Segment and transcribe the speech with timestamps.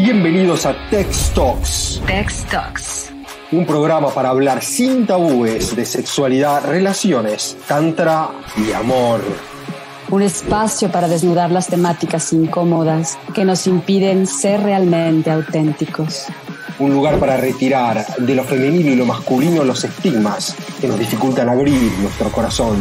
[0.00, 2.00] Bienvenidos a Tex Talks.
[2.06, 3.12] Tex Talks.
[3.50, 9.20] Un programa para hablar sin tabúes de sexualidad, relaciones, tantra y amor.
[10.08, 16.26] Un espacio para desnudar las temáticas incómodas que nos impiden ser realmente auténticos.
[16.78, 21.48] Un lugar para retirar de lo femenino y lo masculino los estigmas que nos dificultan
[21.48, 22.76] abrir nuestro corazón.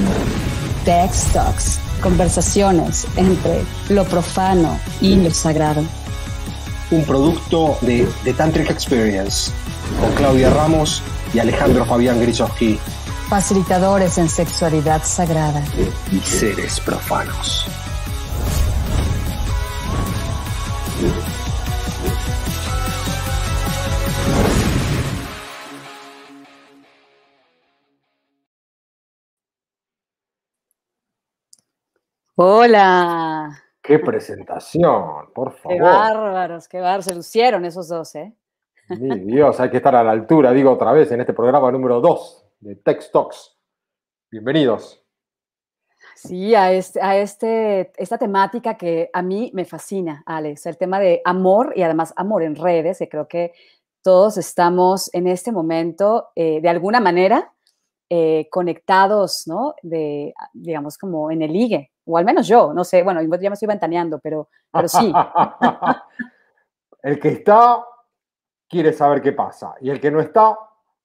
[0.86, 1.79] Tex Talks.
[1.99, 5.81] Conversaciones entre lo profano y lo sagrado.
[6.90, 9.52] Un producto de The Tantric Experience
[10.00, 12.80] con Claudia Ramos y Alejandro Fabián Grisowski.
[13.30, 15.62] Facilitadores en sexualidad sagrada.
[16.12, 17.66] Y seres profanos.
[32.35, 33.66] Hola.
[33.88, 35.77] Qué presentación, por favor.
[35.77, 37.05] Qué bárbaros, qué bárbaros.
[37.05, 38.35] Se lucieron esos dos, ¿eh?
[38.90, 42.02] Mi Dios, hay que estar a la altura, digo otra vez, en este programa número
[42.02, 43.57] 2 de Text Talks.
[44.29, 45.02] Bienvenidos.
[46.18, 50.99] Sí, a, este, a este, esta temática que a mí me fascina, Alex, el tema
[50.99, 53.54] de amor y además amor en redes, que creo que
[54.01, 57.54] todos estamos en este momento, eh, de alguna manera,
[58.10, 59.76] eh, conectados, ¿no?
[59.82, 63.54] De, digamos, como en el ligue, o al menos yo, no sé, bueno, ya me
[63.54, 65.13] estoy ventaneando, pero, pero sí.
[67.03, 67.86] el que está
[68.68, 70.58] quiere saber qué pasa, y el que no está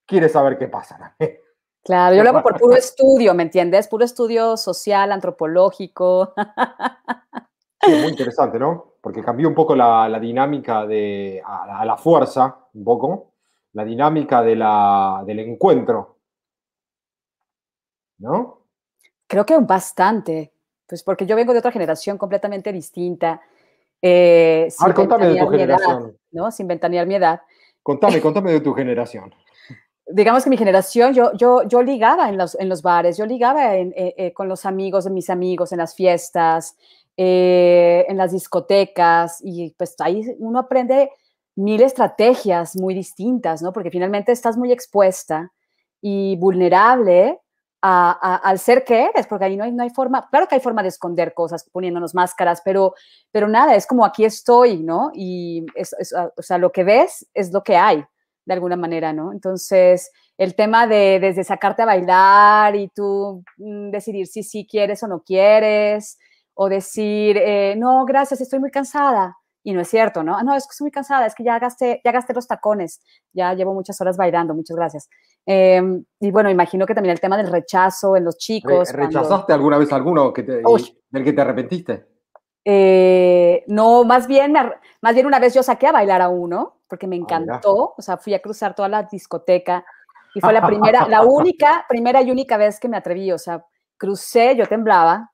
[0.07, 1.17] quiere saber qué pasa.
[1.85, 3.89] Claro, yo lo hago por puro estudio, ¿me entiendes?
[3.89, 6.33] Puro estudio social, antropológico.
[7.81, 8.95] Sí, muy interesante, ¿no?
[9.01, 13.33] Porque cambió un poco la, dinámica de, a, la fuerza, un poco,
[13.73, 16.19] la dinámica de la, del encuentro.
[18.19, 18.61] ¿No?
[19.27, 20.53] Creo que bastante,
[20.87, 23.41] pues porque yo vengo de otra generación completamente distinta.
[24.01, 26.19] Eh, a ver, contame de tu generación.
[26.31, 26.51] ¿no?
[26.51, 27.41] Sin ventanear mi edad.
[27.83, 29.33] Contame, contame de tu generación
[30.07, 33.77] digamos que mi generación, yo, yo, yo ligaba en los, en los bares, yo ligaba
[33.77, 36.77] eh, eh, con los amigos de mis amigos en las fiestas,
[37.17, 41.11] eh, en las discotecas, y pues ahí uno aprende
[41.55, 43.73] mil estrategias muy distintas, ¿no?
[43.73, 45.53] Porque finalmente estás muy expuesta
[46.01, 47.39] y vulnerable
[47.83, 50.83] al ser que eres, porque ahí no hay, no hay forma, claro que hay forma
[50.83, 52.95] de esconder cosas poniéndonos máscaras, pero,
[53.33, 55.11] pero nada, es como aquí estoy, ¿no?
[55.15, 55.95] Y es,
[56.37, 58.05] o sea, lo que ves es lo que hay
[58.45, 59.33] de alguna manera, ¿no?
[59.33, 65.03] Entonces, el tema de desde sacarte a bailar y tú mm, decidir si sí quieres
[65.03, 66.19] o no quieres,
[66.55, 69.37] o decir, eh, no, gracias, estoy muy cansada.
[69.65, 70.43] Y no es cierto, ¿no?
[70.43, 73.01] No, es que estoy muy cansada, es que ya gasté, ya gasté los tacones,
[73.33, 75.09] ya llevo muchas horas bailando, muchas gracias.
[75.47, 78.93] Em, y bueno, imagino que también el tema del rechazo en los chicos.
[78.93, 82.07] ¿Rechazaste alguna vez alguno que del que te arrepentiste?
[82.65, 84.53] Eh, no, más bien,
[85.01, 88.03] más bien una vez yo saqué a bailar a uno, porque me ah, encantó, o
[88.03, 89.85] sea, fui a cruzar toda la discoteca
[90.35, 93.65] y fue la primera, la única, primera y única vez que me atreví, o sea,
[93.97, 95.32] crucé, yo temblaba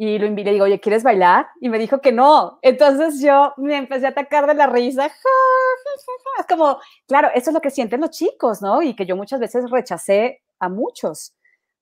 [0.00, 1.48] y lo invité, digo, oye, ¿quieres bailar?
[1.60, 2.60] Y me dijo que no.
[2.62, 5.06] Entonces yo me empecé a atacar de la risa.
[5.06, 6.78] Es como,
[7.08, 8.80] claro, eso es lo que sienten los chicos, ¿no?
[8.80, 11.34] Y que yo muchas veces rechacé a muchos.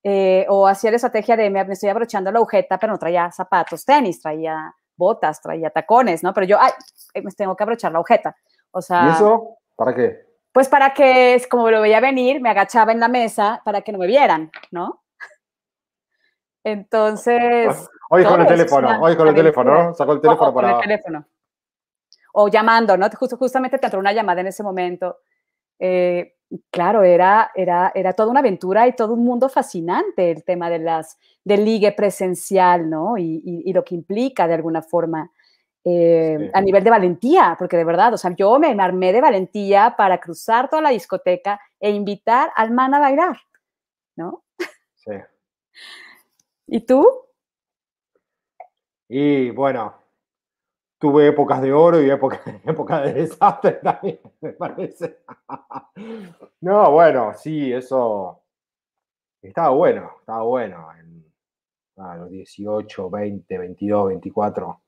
[0.03, 3.85] Eh, o hacía la estrategia de me, estoy abrochando la agujeta, pero no traía zapatos,
[3.85, 6.33] tenis, traía botas, traía tacones, ¿no?
[6.33, 6.71] Pero yo, ay,
[7.13, 8.35] eh, me tengo que abrochar la agujeta.
[8.71, 10.25] O sea, ¿Y eso para qué?
[10.51, 13.91] Pues para que, es como lo veía venir, me agachaba en la mesa para que
[13.91, 15.03] no me vieran, ¿no?
[16.63, 17.89] Entonces.
[18.09, 19.93] Hoy con el teléfono, hoy con el teléfono, ¿no?
[19.93, 20.73] Sacó el teléfono para.
[20.73, 21.25] Con el teléfono.
[22.33, 23.09] O llamando, ¿no?
[23.09, 25.17] Justo, justamente te entró una llamada en ese momento.
[25.79, 26.35] Eh,
[26.71, 30.79] claro, era, era, era toda una aventura y todo un mundo fascinante el tema de
[30.79, 33.17] las, del ligue presencial, ¿no?
[33.17, 35.31] Y, lo que implica de alguna forma
[35.83, 39.95] eh, a nivel de valentía, porque de verdad, o sea, yo me armé de valentía
[39.97, 43.37] para cruzar toda la discoteca e invitar al man a bailar,
[44.15, 44.43] ¿no?
[44.95, 45.11] Sí.
[46.67, 47.26] ¿Y tú?
[49.09, 49.95] Y bueno,
[50.97, 55.19] tuve épocas de oro y épocas época de desastre también, me parece.
[56.61, 58.41] no, bueno, sí, eso
[59.41, 60.87] estaba bueno, estaba bueno.
[60.99, 61.25] En,
[61.97, 64.81] a los 18, 20, 22, 24,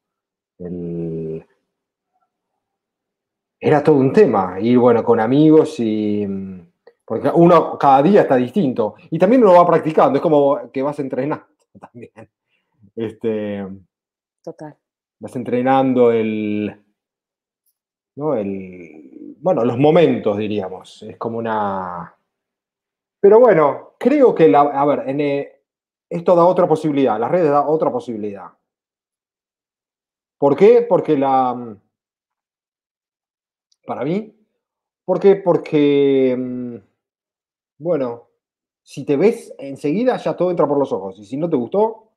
[3.62, 6.26] era todo un tema, ir bueno con amigos y...
[7.04, 11.00] Porque uno cada día está distinto y también uno va practicando, es como que vas
[11.00, 11.48] entrenando
[11.80, 12.12] también.
[12.96, 13.66] Este,
[15.20, 16.84] Vas entrenando el,
[18.16, 18.34] ¿no?
[18.36, 21.04] el, bueno, los momentos, diríamos.
[21.04, 22.16] Es como una...
[23.20, 25.62] Pero bueno, creo que, la, a ver, en, eh,
[26.10, 28.48] esto da otra posibilidad, las redes da otra posibilidad.
[30.38, 30.86] ¿Por qué?
[30.88, 31.78] Porque la,
[33.90, 34.36] para mí.
[35.04, 35.36] ¿Por qué?
[35.36, 36.76] Porque, mm,
[37.80, 38.30] bueno,
[38.84, 41.18] si te ves enseguida ya todo entra por los ojos.
[41.18, 42.09] Y si no te gustó,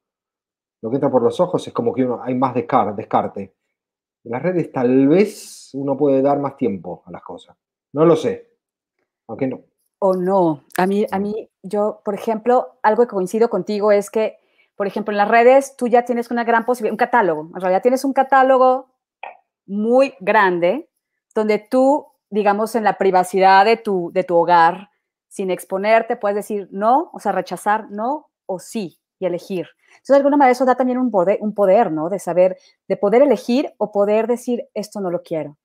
[0.83, 3.55] lo que entra por los ojos es como que uno, hay más descarte.
[4.25, 7.57] En las redes tal vez uno puede dar más tiempo a las cosas.
[7.93, 8.51] No lo sé.
[9.29, 9.61] Aunque no.
[10.01, 10.65] O no.
[10.77, 14.39] A mí, a mí, yo, por ejemplo, algo que coincido contigo es que,
[14.75, 17.51] por ejemplo, en las redes tú ya tienes una gran posibilidad, un catálogo.
[17.55, 18.89] En realidad tienes un catálogo
[19.67, 20.91] muy grande
[21.33, 24.91] donde tú, digamos, en la privacidad de tu, de tu hogar,
[25.29, 29.69] sin exponerte, puedes decir no, o sea, rechazar no o sí y elegir.
[29.89, 32.09] Entonces, de alguna manera eso da también un poder, un poder, ¿no?
[32.09, 32.59] De saber,
[32.89, 35.57] de poder elegir o poder decir, esto no lo quiero.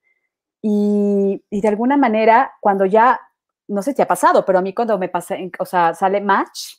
[0.62, 3.20] Y, y, de alguna manera, cuando ya,
[3.68, 6.78] no sé si ha pasado, pero a mí cuando me pasa, o sea, sale match,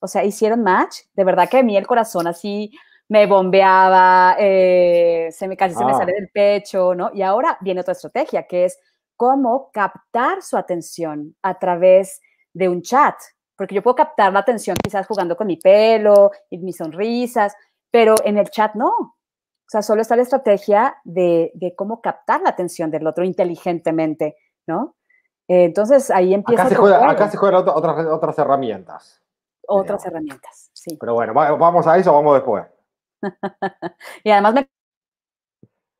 [0.00, 2.72] o sea, hicieron match, de verdad que a mí el corazón así
[3.08, 5.98] me bombeaba, eh, se me casi se me ah.
[5.98, 7.10] sale del pecho, ¿no?
[7.12, 8.78] Y ahora viene otra estrategia, que es
[9.16, 12.20] cómo captar su atención a través
[12.54, 13.14] de un chat,
[13.56, 17.54] porque yo puedo captar la atención quizás jugando con mi pelo y mis sonrisas,
[17.90, 18.88] pero en el chat no.
[18.88, 24.96] O sea, solo está la estrategia de, cómo captar la atención del otro inteligentemente, ¿no?
[25.48, 26.62] entonces ahí empieza.
[26.62, 29.20] Acá se juegan acá se juegan otras, otras herramientas.
[29.66, 30.96] Otras herramientas, sí.
[30.98, 32.64] Pero bueno, vamos a eso, vamos después.
[34.24, 34.68] y además me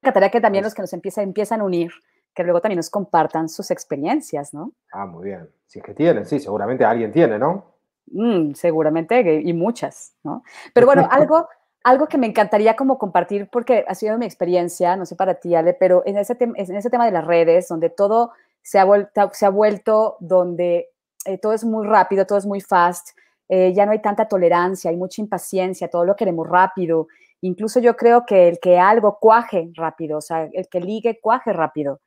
[0.02, 1.93] encantaría que también los que nos empiezan, empiezan a unir
[2.34, 4.73] que luego también nos compartan sus experiencias, ¿no?
[4.93, 5.49] Ah, muy bien.
[5.67, 7.64] Si es que tienen, sí, seguramente alguien tiene, ¿no?
[8.06, 10.43] Mm, seguramente, y muchas, ¿no?
[10.75, 11.49] Pero bueno, algo,
[11.84, 15.55] algo que me encantaría como compartir, porque ha sido mi experiencia, no sé para ti,
[15.55, 18.32] Ale, pero en ese, en ese tema de las redes, donde todo
[18.62, 20.90] se ha vuelto, se ha vuelto donde
[21.25, 23.11] eh, todo es muy rápido, todo es muy fast,
[23.49, 27.08] eh, ya no hay tanta tolerancia, hay mucha impaciencia, todo lo queremos rápido.
[27.43, 31.52] Incluso yo creo que el que algo cuaje rápido, o sea, el que ligue cuaje
[31.52, 32.00] rápido.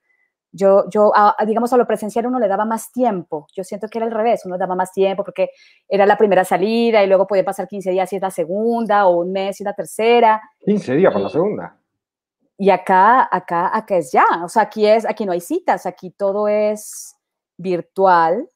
[0.58, 1.12] Yo, yo
[1.46, 3.46] digamos, a lo presencial uno le daba más tiempo.
[3.54, 5.50] Yo siento que era al revés, uno daba más tiempo porque
[5.88, 9.18] era la primera salida y luego podía pasar 15 días si es la segunda o
[9.18, 10.42] un mes si es la tercera.
[10.66, 11.78] 15 días para la segunda.
[12.58, 14.26] Y acá, acá, acá es ya.
[14.44, 17.16] O sea, aquí es, aquí no hay citas, aquí todo es
[17.58, 18.50] virtual,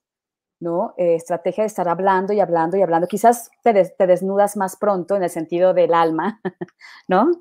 [0.60, 0.94] ¿no?
[0.98, 3.08] Eh, estrategia de estar hablando y hablando y hablando.
[3.08, 6.42] Quizás te, te desnudas más pronto en el sentido del alma,
[7.08, 7.32] ¿no?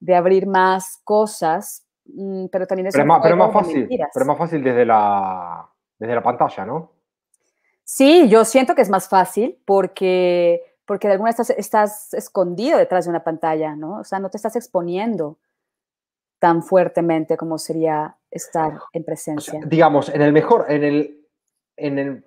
[0.00, 1.85] De abrir más cosas,
[2.50, 5.68] pero también es pero, más, pero más fácil, pero más fácil desde la,
[5.98, 6.92] desde la pantalla, ¿no?
[7.84, 13.04] Sí, yo siento que es más fácil porque, porque de alguna estás, estás escondido detrás
[13.04, 14.00] de una pantalla, ¿no?
[14.00, 15.38] O sea, no te estás exponiendo
[16.38, 19.60] tan fuertemente como sería estar en presencia.
[19.64, 21.26] digamos, en el mejor, en el,
[21.76, 22.24] en el,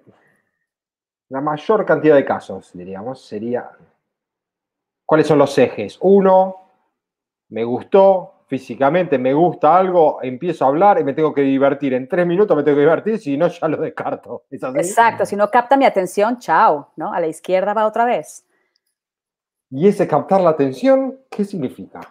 [1.29, 3.69] la mayor cantidad de casos, diríamos, sería,
[5.05, 5.97] ¿cuáles son los ejes?
[6.01, 6.55] Uno,
[7.49, 11.93] me gustó, físicamente me gusta algo, empiezo a hablar y me tengo que divertir.
[11.93, 14.45] En tres minutos me tengo que divertir, si no, ya lo descarto.
[14.49, 17.13] Exacto, si no capta mi atención, chao, ¿no?
[17.13, 18.43] A la izquierda va otra vez.
[19.69, 22.01] ¿Y ese captar la atención, qué significa?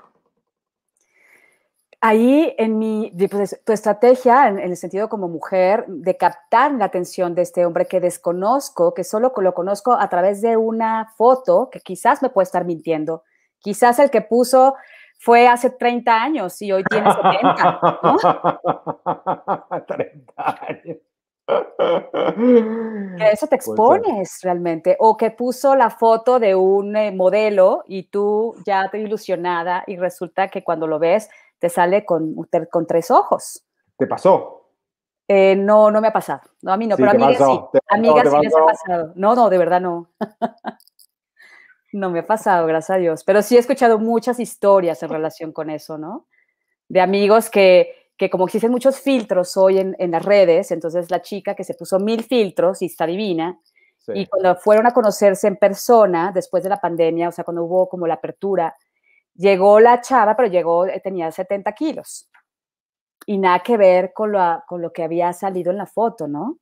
[2.00, 7.34] Ahí en mi, pues, tu estrategia, en, el sentido como mujer, de captar la atención
[7.34, 11.80] de este hombre que desconozco, que solo lo conozco a través de una foto, que
[11.80, 13.24] quizás me puede estar mintiendo,
[13.58, 14.76] quizás el que puso
[15.18, 17.80] fue hace 30 años y hoy tiene 70.
[18.02, 18.16] ¿no?
[19.86, 20.96] 30 años.
[23.16, 24.96] Que eso te pues, expones realmente.
[25.00, 29.96] O que puso la foto de un eh, modelo y tú ya te ilusionada y
[29.96, 32.34] resulta que cuando lo ves te sale con,
[32.70, 33.64] con tres ojos.
[33.96, 34.58] ¿Te pasó?
[35.26, 36.42] Eh, no, no me ha pasado.
[36.62, 37.60] No, a mí no, pero a amigas sí.
[37.88, 39.12] Amigas sí les ha pasado.
[39.16, 40.10] No, no, de verdad no.
[41.92, 45.52] No me ha pasado, gracias a Dios, pero sí he escuchado muchas historias en relación
[45.52, 46.26] con eso, ¿no?
[46.88, 51.22] De amigos que, que como existen muchos filtros hoy en, en, las redes, entonces la
[51.22, 53.58] chica que se puso mil filtros y está divina,
[54.14, 57.88] y cuando fueron a conocerse en persona, después de la pandemia, o sea, cuando hubo
[57.88, 58.74] como la apertura,
[59.34, 62.30] llegó la chava, pero llegó, eh, tenía 70 kilos.
[63.26, 66.58] Y nada que ver con lo, con lo que había salido en la foto, ¿no?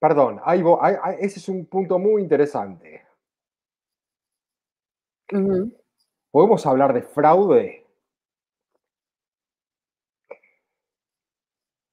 [0.00, 0.62] Perdón, ahí,
[1.20, 3.02] ese es un punto muy interesante.
[6.30, 7.86] ¿Podemos hablar de fraude?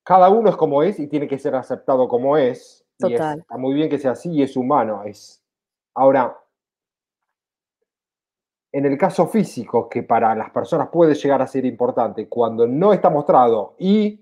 [0.04, 2.86] Cada uno es como es y tiene que ser aceptado como es.
[2.98, 3.40] Total.
[3.40, 5.04] está muy bien que sea así y es humano.
[5.04, 5.44] Es...
[5.96, 6.38] Ahora,
[8.72, 12.94] en el caso físico, que para las personas puede llegar a ser importante, cuando no
[12.94, 14.22] está mostrado y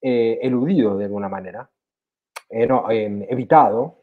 [0.00, 1.68] eh, eludido de alguna manera,
[2.48, 3.96] eh, no, evitado,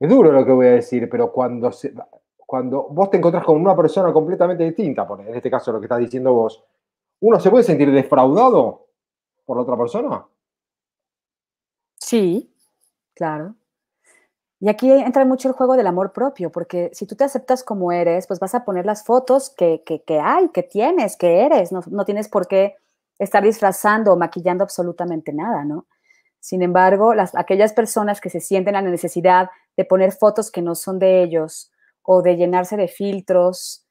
[0.00, 1.94] es duro lo que voy a decir, pero cuando se,
[2.50, 6.00] cuando vos te encontrás con una persona completamente distinta, en este caso lo que estás
[6.00, 6.64] diciendo vos,
[7.20, 8.88] ¿uno se puede sentir defraudado?
[9.46, 10.26] por la otra persona?
[11.96, 12.52] Sí,
[13.14, 13.54] claro.
[14.58, 17.92] Y aquí entra mucho el juego del amor propio, porque si tú te aceptas como
[17.92, 19.82] eres, pues vas a poner las fotos que,
[20.22, 21.70] hay, que tienes, que eres.
[21.70, 22.76] No, no, tienes por qué
[23.18, 25.86] estar disfrazando o maquillando absolutamente nada, ¿no?
[26.40, 30.74] Sin embargo, las, aquellas personas que se sienten la necesidad de poner fotos que no
[30.74, 31.69] son de ellos
[32.02, 33.86] o de llenarse de filtros,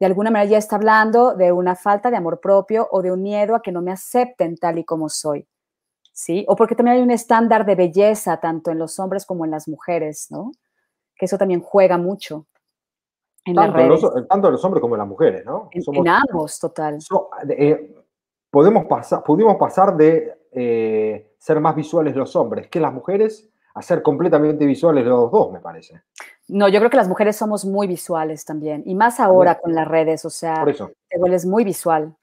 [0.00, 3.22] de alguna manera ya está hablando de una falta de amor propio o de un
[3.22, 5.46] miedo a que no me acepten tal y como soy.
[6.12, 6.44] ¿Sí?
[6.48, 9.68] O porque también hay un estándar de belleza tanto en los hombres como en las
[9.68, 10.50] mujeres, ¿no?
[11.16, 12.46] Que eso también juega mucho.
[13.44, 15.68] En tanto, en los, tanto en los hombres como en las mujeres, ¿no?
[15.72, 16.98] En, ambos, total.
[17.50, 17.94] Eh,
[18.50, 23.82] podemos pasar, pudimos pasar de eh, ser más visuales los hombres que las mujeres a
[23.82, 26.02] ser completamente visuales los dos, me parece.
[26.48, 29.86] No, yo creo que las mujeres somos muy visuales también, y más ahora con las
[29.86, 32.14] redes, o sea, te vuelves muy visual.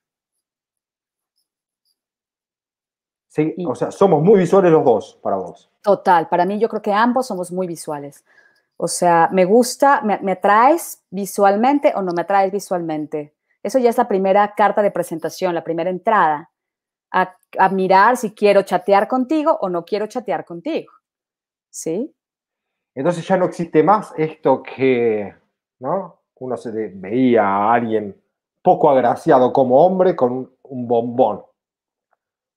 [3.28, 5.70] Sí, o sea, somos muy visuales los dos para vos.
[5.82, 8.24] Total, para mí yo creo que ambos somos muy visuales.
[8.78, 13.34] O sea, me gusta, me, me atraes visualmente o no me atraes visualmente.
[13.62, 16.50] Eso ya es la primera carta de presentación, la primera entrada
[17.12, 20.92] a, a mirar si quiero chatear contigo o no quiero chatear contigo.
[21.76, 22.16] ¿Sí?
[22.96, 25.36] Entonces ya no existe más esto que,
[25.80, 26.22] ¿no?
[26.36, 28.16] Uno se veía a alguien
[28.62, 31.44] poco agraciado como hombre con un bombón.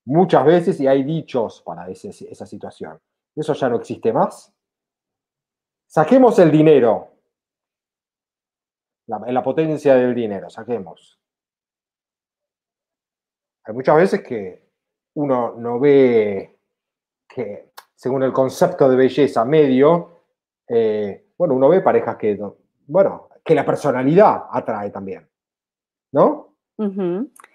[0.05, 3.01] Muchas veces, y hay dichos para esa situación.
[3.35, 4.55] Eso ya no existe más.
[5.89, 7.09] Saquemos el dinero,
[9.09, 11.19] la, la potencia del dinero, saquemos.
[13.65, 14.71] Hay muchas veces que
[15.15, 16.57] uno no ve
[17.29, 17.68] que,
[17.99, 20.21] según el concepto de belleza medio,
[20.69, 22.39] eh, bueno, uno ve parejas que,
[22.87, 25.29] bueno, que la personalidad atrae también,
[26.13, 26.55] ¿no?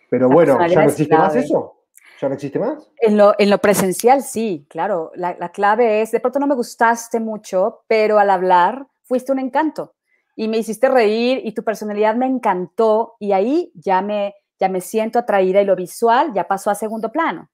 [0.09, 1.85] Pero bueno, ¿ya no existe más eso?
[2.19, 2.91] ¿Ya no existe más?
[2.97, 5.13] En lo, en lo presencial, sí, claro.
[5.15, 9.39] La, la, clave es, de pronto no me gustaste mucho, pero al hablar fuiste un
[9.39, 9.95] encanto
[10.35, 14.81] y me hiciste reír y tu personalidad me encantó y ahí ya me, ya me
[14.81, 17.50] siento atraída y lo visual ya pasó a segundo plano.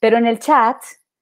[0.00, 0.78] Pero en el chat,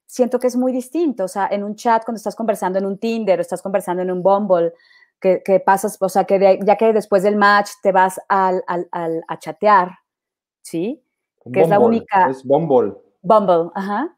[0.07, 1.25] siento que es muy distinto.
[1.25, 4.11] O sea, en un chat, cuando estás conversando en un Tinder o estás conversando en
[4.11, 4.73] un Bumble,
[5.21, 9.99] que, pasas, o sea, que ya que después del match te vas al, a chatear,
[10.63, 11.03] ¿sí?
[11.53, 12.29] Que es la única.
[12.31, 12.95] Es Bumble.
[13.23, 14.17] Bumble, ajá.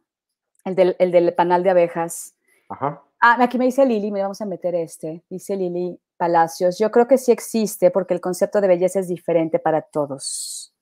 [0.64, 2.34] El del, el del panal de abejas.
[2.68, 3.02] Ajá.
[3.20, 5.24] Ah, aquí me dice Lili, me vamos a meter este.
[5.28, 6.78] Dice Lili Palacios.
[6.78, 10.72] Yo creo que sí existe porque el concepto de belleza es diferente para todos.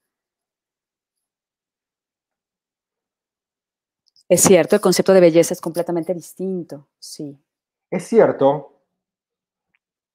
[4.28, 7.38] Es cierto, el concepto de belleza es completamente distinto, sí.
[7.90, 8.72] Es cierto,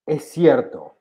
[0.06, 0.98] es cierto.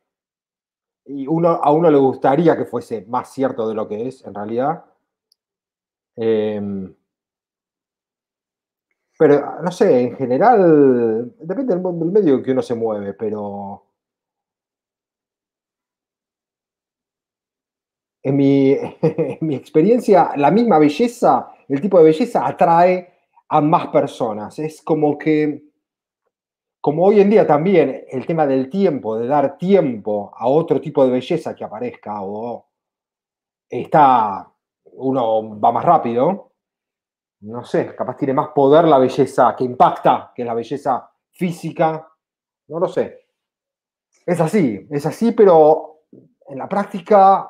[1.05, 4.85] Y a uno le gustaría que fuese más cierto de lo que es, en realidad.
[6.15, 6.93] Em,
[9.17, 13.85] pero, no sé, en general, depende del, medio que uno se mueve, pero...
[18.23, 18.71] En mi
[19.55, 23.13] experiencia, la misma belleza el tipo de belleza atrae
[23.47, 24.59] a más personas.
[24.59, 25.63] Es como que,
[26.81, 31.05] como hoy en día también el tema del tiempo, de dar tiempo a otro tipo
[31.05, 32.67] de belleza que aparezca o
[33.69, 34.51] está,
[34.83, 36.51] uno va más rápido,
[37.41, 42.07] no sé, capaz tiene más poder la belleza que impacta, que la belleza física,
[42.67, 43.27] no lo sé.
[44.25, 46.03] Es así, es así, pero
[46.47, 47.49] en la práctica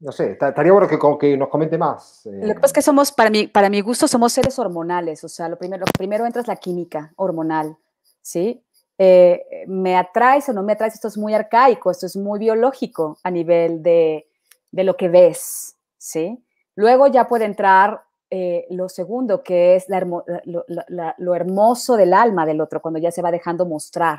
[0.00, 2.22] no sé, estaría bueno que, que nos comente más.
[2.24, 5.28] Lo que pasa es que somos, para mi, para mi gusto, somos seres hormonales, o
[5.28, 7.76] sea, lo primero, lo primero entra es la química hormonal,
[8.20, 8.62] ¿sí?
[8.98, 10.94] Eh, ¿Me atraes o no me atraes?
[10.94, 14.28] Esto es muy arcaico, esto es muy biológico a nivel de,
[14.70, 16.38] de lo que ves, ¿sí?
[16.76, 20.24] Luego ya puede entrar eh, lo segundo, que es la, lo,
[21.18, 24.18] lo, hermoso del alma del otro, cuando ya se va dejando mostrar,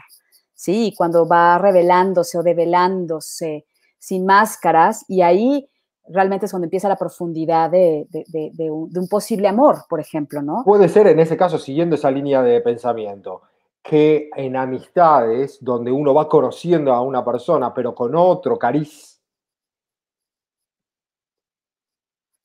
[0.53, 0.93] ¿sí?
[0.97, 3.65] Cuando va revelándose o develándose
[4.05, 5.67] sin máscaras, y ahí
[6.07, 8.07] realmente es cuando empieza la profundidad de,
[8.69, 10.61] un, posible amor, por ejemplo, ¿no?
[10.63, 13.41] Puede ser en ese caso, siguiendo esa línea de pensamiento,
[13.81, 19.19] que en amistades, donde uno va conociendo a una persona, pero con otro cariz,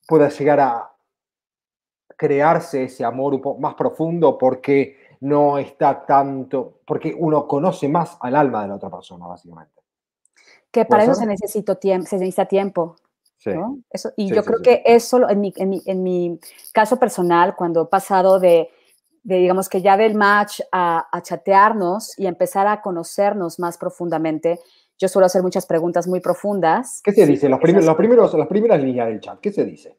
[0.08, 0.90] pueda llegar a
[2.16, 8.16] crearse ese amor un poco más profundo porque no está tanto, porque uno conoce más
[8.20, 9.80] al alma de la otra persona, básicamente.
[10.70, 12.96] Que para eso se necesita tiempo, se necesita tiempo.
[13.90, 16.38] Eso, y yo creo que eso, en mi, en, mi, en mi,
[16.72, 18.68] caso personal, cuando he pasado de,
[19.22, 24.60] de digamos que ya del match a, a, chatearnos y empezar a conocernos más profundamente,
[24.98, 27.00] yo suelo hacer muchas preguntas muy profundas.
[27.02, 27.48] ¿Qué se dice?
[27.48, 29.96] Los, primeros, los primeros, las primeras líneas del chat, ¿qué se dice?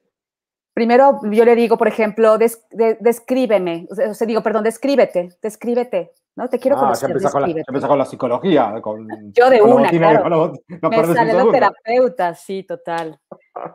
[0.74, 6.48] primero yo le digo, por ejemplo, descríbeme, o sea, digo, perdón, descríbete, descríbete, ¿no?
[6.50, 7.72] Te quiero Ah, conocer, ya empezás con, la, ya descríbete.
[7.72, 8.82] empezás con la psicología.
[8.82, 10.24] Con, Yo de con una, claro.
[10.52, 11.52] bot- no Me perdés un sale la segundo.
[11.52, 13.20] terapeuta, sí, total.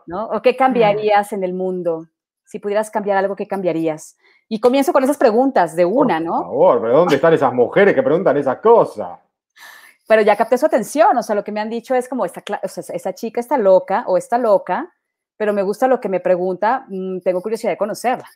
[0.07, 0.27] ¿No?
[0.29, 2.07] ¿O qué cambiarías en el mundo?
[2.45, 4.17] Si pudieras cambiar algo, ¿qué cambiarías?
[4.49, 6.41] Y comienzo con esas preguntas de una, Por ¿no?
[6.43, 9.19] favor, pero ¿dónde están esas mujeres que preguntan esas cosas?
[10.09, 12.43] Pero ya capté su atención, o sea, lo que me han dicho es como, esta,
[12.63, 14.93] o sea, esa chica está loca o está loca,
[15.37, 18.29] pero me gusta lo que me pregunta, mm, tengo curiosidad de conocerla,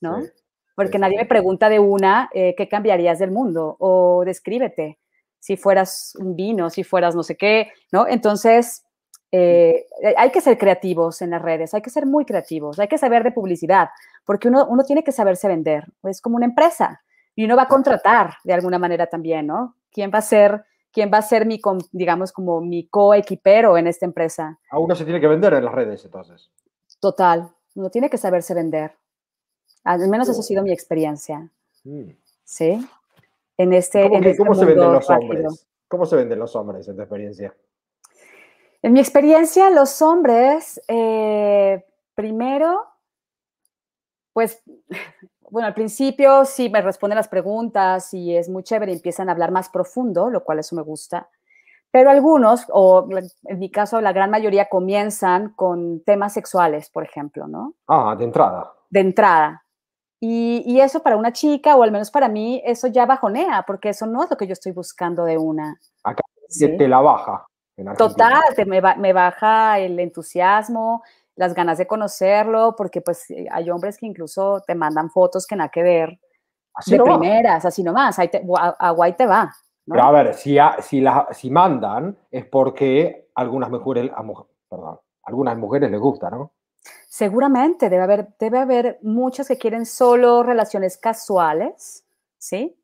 [0.00, 0.22] ¿no?
[0.22, 0.28] Sí.
[0.74, 3.76] Porque sí, nadie me pregunta de una, eh, ¿qué cambiarías del mundo?
[3.78, 4.98] O descríbete,
[5.38, 8.06] si fueras un vino, si fueras no sé qué, ¿no?
[8.06, 8.84] Entonces,
[9.32, 12.86] eh, eh, hay que ser creativos en las redes, hay que ser muy creativos, hay
[12.86, 13.88] que saber de publicidad,
[14.24, 17.02] porque uno, uno tiene que saberse vender, es como una empresa,
[17.34, 19.76] y uno va a contratar de alguna manera también, ¿no?
[19.90, 21.60] ¿Quién va a ser, quién va a ser mi,
[21.92, 24.58] digamos, como mi coequipero en esta empresa?
[24.70, 26.50] A uno se tiene que vender en las redes, entonces.
[27.00, 28.92] Total, uno tiene que saberse vender.
[29.84, 31.48] Al menos eso ha sido mi experiencia.
[31.84, 32.10] Mm.
[32.44, 32.86] ¿sí?
[33.56, 35.30] En este, ¿Cómo, en que- este cómo se venden los rápido.
[35.32, 35.66] hombres?
[35.88, 37.54] ¿Cómo se venden los hombres en tu experiencia?
[38.82, 41.84] En mi experiencia, los hombres, eh,
[42.14, 42.84] primero,
[44.32, 44.62] pues,
[45.50, 49.50] bueno, al principio sí me responden las preguntas y es muy chévere, empiezan a hablar
[49.50, 51.28] más profundo, lo cual eso me gusta.
[51.90, 53.06] Pero algunos, o
[53.44, 57.74] en mi caso la gran mayoría, comienzan con temas sexuales, por ejemplo, ¿no?
[57.86, 58.72] Ah, de entrada.
[58.88, 59.61] de entrada.
[60.24, 63.88] Y, y eso para una chica, o al menos para mí, eso ya bajonea, porque
[63.88, 65.80] eso no es lo que yo estoy buscando de una.
[66.04, 66.76] Acá ¿sí?
[66.76, 67.44] te, la baja.
[67.76, 67.92] en.
[67.96, 71.02] Total, te- me, me baja el entusiasmo,
[71.34, 75.56] las ganas de conocerlo, porque pues eh, hay hombres que incluso te mandan fotos que
[75.56, 76.20] nada que ver,
[76.72, 77.18] Así de no va.
[77.18, 79.52] primeras, así nomás, ahí te, a, a guay te va.
[79.86, 79.94] ¿no?
[79.96, 84.22] Pero a ver, si, a- si, la- si mandan es porque algunas mujeres, a
[84.68, 86.52] perdón, algunas mujeres les gusta, ¿no?
[87.12, 92.04] Seguramente debe haber, debe haber muchas que quieren solo relaciones casuales,
[92.38, 92.74] ¿sí?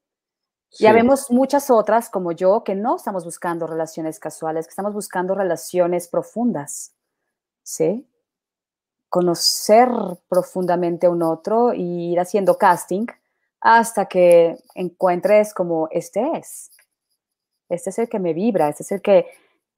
[0.69, 0.85] Sí.
[0.85, 5.35] Ya vemos muchas otras, como yo, que no estamos buscando relaciones casuales, que estamos buscando
[5.35, 6.93] relaciones profundas,
[7.63, 8.07] ¿sí?
[9.09, 9.89] Conocer
[10.29, 13.07] profundamente a un otro y ir haciendo casting
[13.63, 16.71] hasta que encuentres como este es.
[17.71, 19.27] Este es el que me vibra, este es el que,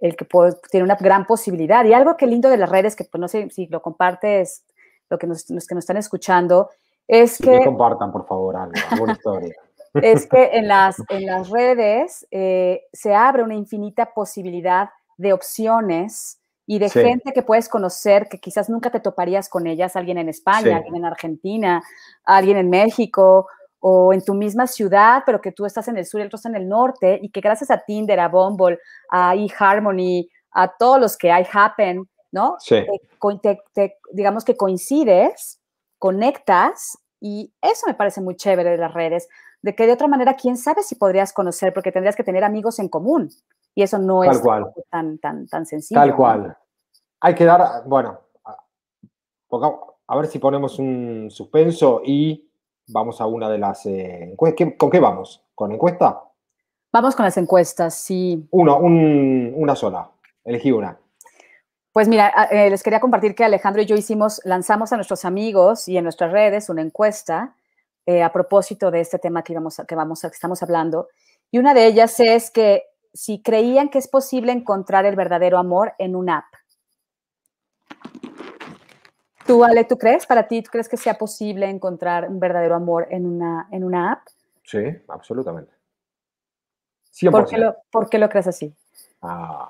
[0.00, 1.84] el que puede- tiene una gran posibilidad.
[1.84, 4.64] Y algo que lindo de las redes, que pues, no sé si lo compartes,
[5.08, 6.70] lo que nos, los que nos están escuchando,
[7.06, 9.54] es que que compartan, por favor, algo, alguna historia.
[9.94, 16.38] es que en las, en las redes eh, se abre una infinita posibilidad de opciones
[16.66, 17.00] y de Sí.
[17.00, 20.70] gente que puedes conocer que quizás nunca te toparías con ellas, alguien en España, Sí.
[20.70, 21.82] alguien en Argentina,
[22.24, 23.48] alguien en México
[23.80, 26.36] o en tu misma ciudad, pero que tú estás en el sur y el otro
[26.36, 28.78] está en el norte y que gracias a Tinder, a Bumble,
[29.10, 32.56] a eHarmony, a todos los que hay Happen, ¿no?
[32.58, 32.84] Sí.
[33.20, 35.60] te te- te- digamos que coincides,
[35.98, 39.28] conectas y eso me parece muy chévere de las redes,
[39.62, 42.78] de que de otra manera, quién sabe si podrías conocer, porque tendrías que tener amigos
[42.78, 43.30] en común
[43.74, 44.72] y eso no Tal es cual.
[44.90, 46.00] tan, tan, tan sencillo.
[46.00, 46.16] Tal ¿no?
[46.16, 46.56] cual.
[47.20, 48.20] Hay que dar, bueno,
[50.06, 52.49] a ver si ponemos un suspenso y
[52.92, 55.42] vamos a una de las eh, encue- ¿qué- ¿Con qué vamos?
[55.55, 56.22] ¿Con encuesta?
[56.92, 58.46] Vamos con las encuestas, sí.
[58.50, 60.11] Uno, un- una sola.
[60.44, 60.98] Elegí una.
[61.92, 65.88] Pues mira, eh, les quería compartir que Alejandro y yo hicimos, lanzamos a nuestros amigos
[65.88, 67.57] y en nuestras redes una encuesta
[68.07, 71.09] eh, a propósito de este tema que, íbamos a- que, vamos a- que estamos hablando.
[71.50, 75.92] Y una de ellas es que si creían que es posible encontrar el verdadero amor
[75.98, 76.44] en una app.
[79.50, 80.26] ¿Tú, Ale, tú crees?
[80.26, 84.12] Para ti, ¿tú crees que sea posible encontrar un verdadero amor en una, en una
[84.12, 84.28] app?
[84.62, 85.72] Sí, absolutamente.
[87.10, 87.30] 100%.
[87.32, 88.72] ¿Por qué, lo, ¿Por qué lo crees así?
[89.22, 89.68] Ah,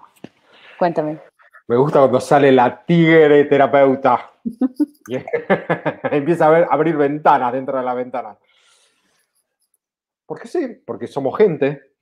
[0.79, 1.19] Cuéntame.
[1.66, 4.33] me gusta cuando sale la tigre terapeuta.
[6.11, 8.37] Empieza a, ver- a abrir ventanas dentro de la ventana.
[10.27, 11.95] Porque sí, porque somos gente.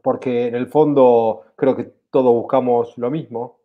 [0.00, 3.57] Porque en el fondo creo que todos buscamos lo mismo.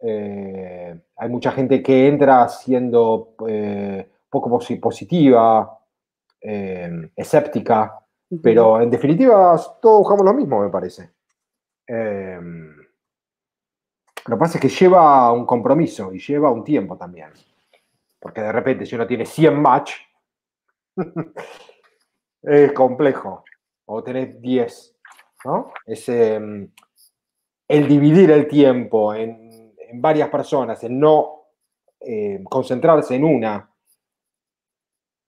[0.00, 5.78] Eh, hay mucha gente que entra siendo eh, poco posi- positiva,
[6.40, 7.98] eh, escéptica,
[8.30, 8.42] Ujú.
[8.42, 11.10] pero en definitiva todos buscamos lo mismo, me parece.
[11.88, 12.38] Eh,
[14.26, 17.30] lo que pasa es que lleva un compromiso y lleva un tiempo también.
[18.18, 19.92] Porque de repente si uno tiene 100 match,
[22.42, 23.44] es complejo.
[23.86, 24.96] O tenés 10,
[25.44, 25.72] ¿no?
[25.86, 26.40] Es eh,
[27.68, 29.45] el dividir el tiempo en,
[29.88, 31.42] en varias personas, en no
[32.00, 33.70] eh, concentrarse en una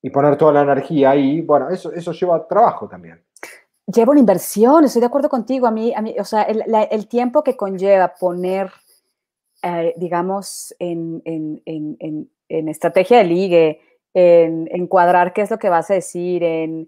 [0.03, 3.23] y poner toda la energía ahí, bueno, eso, eso lleva trabajo también.
[3.87, 5.67] Lleva una inversión, estoy de acuerdo contigo.
[5.67, 8.71] A mí, a mí o sea, el, la- el tiempo que conlleva poner
[9.63, 13.81] eh, digamos, en, en, en, en, estrategia de ligue,
[14.15, 16.87] en encuadrar qué es lo que vas a decir, en,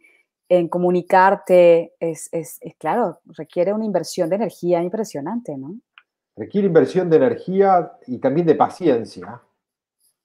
[0.68, 5.76] comunicarte, es, es, es, claro, requiere una inversión de energía impresionante, ¿no?
[6.36, 9.40] Requiere inversión de energía y también de paciencia.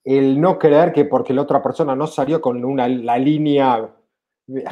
[0.04, 3.90] El no creer que porque la otra persona no salió con una, la línea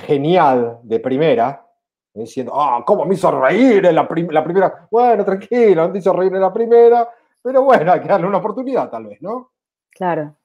[0.06, 1.66] genial de primera,
[2.14, 4.86] diciendo, ah, ¿cómo me hizo reír en la, la, primera?
[4.90, 7.08] Bueno, tranquilo, no te hizo reír en la primera,
[7.42, 9.50] pero bueno, hay que darle una oportunidad tal vez, ¿no?
[9.90, 10.36] Claro.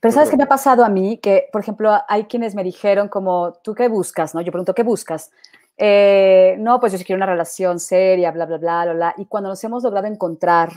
[0.00, 1.18] Pero ¿sabes qué me ha pasado a mí?
[1.18, 4.34] Que, por ejemplo, hay quienes me dijeron como, ¿tú qué buscas?
[4.34, 4.40] ¿No?
[4.40, 5.30] Yo pregunto, ¿qué buscas?
[5.76, 9.14] Eh, no, pues yo quiero una relación seria, bla, bla, bla, bla, bla.
[9.16, 10.70] Y cuando nos hemos logrado encontrar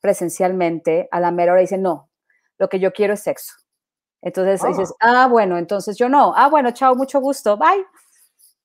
[0.00, 2.10] presencialmente, a la mera hora dicen, no,
[2.58, 3.54] lo que yo quiero es sexo.
[4.20, 5.24] Entonces dices, ah.
[5.24, 6.32] ah, bueno, entonces yo no.
[6.36, 7.84] Ah, bueno, chao, mucho gusto, bye.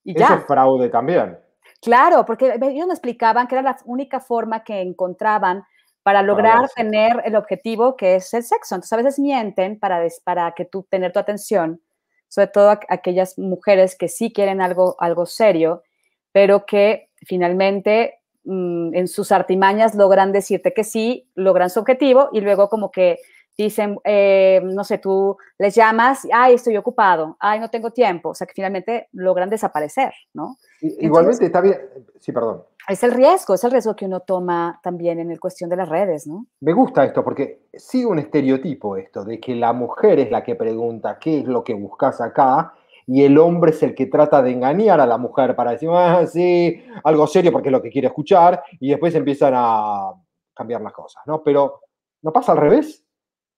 [0.03, 1.37] Y Eso es fraude también.
[1.81, 5.63] Claro, porque ellos me explicaban que era la única forma que encontraban
[6.01, 8.75] para lograr tener el objetivo que es el sexo.
[8.75, 11.81] Entonces a veces mienten para, para que tú tener tu atención,
[12.27, 15.83] sobre todo aquellas mujeres que sí quieren algo, algo serio,
[16.31, 22.41] pero que finalmente mm, en sus artimañas logran decirte que sí, logran su objetivo y
[22.41, 23.19] luego como que
[23.57, 28.35] dicen, eh, no sé, tú les llamas, ay, estoy ocupado, ay, no tengo tiempo, o
[28.35, 30.57] sea que finalmente logran desaparecer, ¿no?
[30.81, 31.77] Igualmente está bien,
[32.19, 32.63] sí, perdón.
[32.87, 35.89] Es el riesgo, es el riesgo que uno toma también en el cuestión de las
[35.89, 36.45] redes, ¿no?
[36.61, 40.55] Me gusta esto porque sigue un estereotipo esto, de que la mujer es la que
[40.55, 42.73] pregunta qué es lo que buscas acá
[43.07, 46.25] y el hombre es el que trata de engañar a la mujer para decir, ah,
[46.27, 50.13] sí, algo serio porque es lo que quiere escuchar y después empiezan a
[50.53, 51.41] cambiar las cosas, ¿no?
[51.41, 51.81] Pero
[52.21, 53.06] ¿no pasa al revés?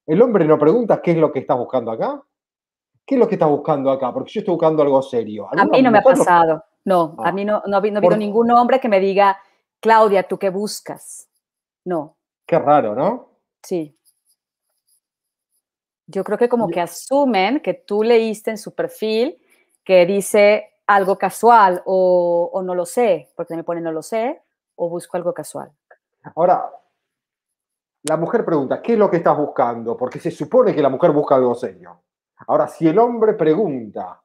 [0.10, 2.20] El hombre no pregunta qué es lo que estás buscando acá.
[3.06, 4.12] ¿Qué es lo que estás buscando acá?
[4.12, 5.48] Porque yo estoy buscando algo serio.
[5.52, 6.66] A mí no me ha pasado.
[6.84, 7.32] No, a ah.
[7.32, 9.38] mí no, no, ha habido ningún hombre que me diga,
[9.80, 11.30] Claudia, ¿tú qué buscas?
[11.86, 12.18] No.
[12.48, 13.30] Qué raro, ¿no?
[13.62, 13.96] Sí.
[16.08, 19.38] Yo creo que como que asumen que tú leíste en su perfil
[19.84, 24.42] que dice algo casual o, o no lo sé, porque me pone no lo sé,
[24.74, 25.72] o busco algo casual.
[26.36, 26.68] Ahora,
[28.10, 29.96] la mujer pregunta, ¿qué es lo que estás buscando?
[29.96, 32.02] Porque se supone que la mujer busca algo serio.
[32.48, 34.20] Ahora, si el hombre pregunta,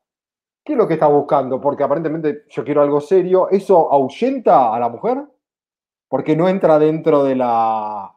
[0.64, 1.60] ¿qué es lo que está buscando?
[1.60, 5.22] Porque aparentemente yo quiero algo serio, ¿eso ahuyenta a la mujer?
[6.08, 8.10] Porque no entra dentro de la,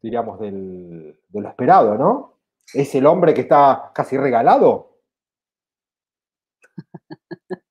[0.00, 2.38] diríamos, del, de lo esperado, ¿no?
[2.72, 4.96] ¿Es el hombre que está casi regalado?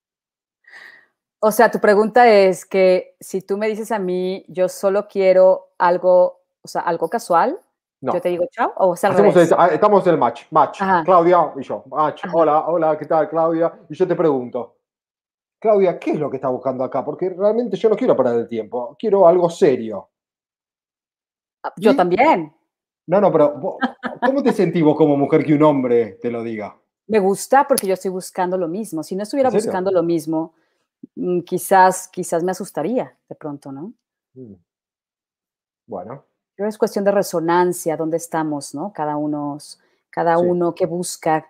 [1.39, 5.69] O sea, tu pregunta es que si tú me dices a mí, yo solo quiero
[5.77, 6.36] algo
[6.67, 7.57] o sea, algo casual,
[8.01, 9.09] yo te digo chao, o sea,
[9.57, 13.73] ah, estamos en el match, match, Claudia y yo, match, hola, hola, ¿qué tal, Claudia?
[13.89, 14.75] Y yo te pregunto,
[15.57, 17.05] Claudia, ¿qué es lo que estás buscando acá?
[17.05, 20.09] Porque realmente yo no quiero perder el tiempo, quiero algo serio.
[21.63, 22.53] Ah, yo también.
[23.07, 23.77] No, no, pero
[24.21, 26.77] ¿cómo te sentís vos como mujer que un hombre te lo diga?
[27.07, 29.01] Me gusta porque yo estoy buscando lo mismo.
[29.01, 30.53] Si no estuviera buscando lo mismo,
[31.15, 33.93] mm, quizás, quizás me asustaría de pronto, ¿no?
[34.33, 34.55] Mm.
[35.87, 36.25] Bueno,
[36.57, 38.91] pero es cuestión de resonancia, dónde estamos, ¿no?
[38.91, 39.59] Cada uno,
[40.09, 41.45] cada uno que busca,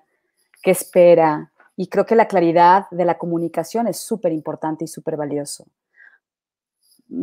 [0.62, 1.50] que espera.
[1.78, 5.66] Y creo que la claridad de la comunicación es súper importante y súper valioso.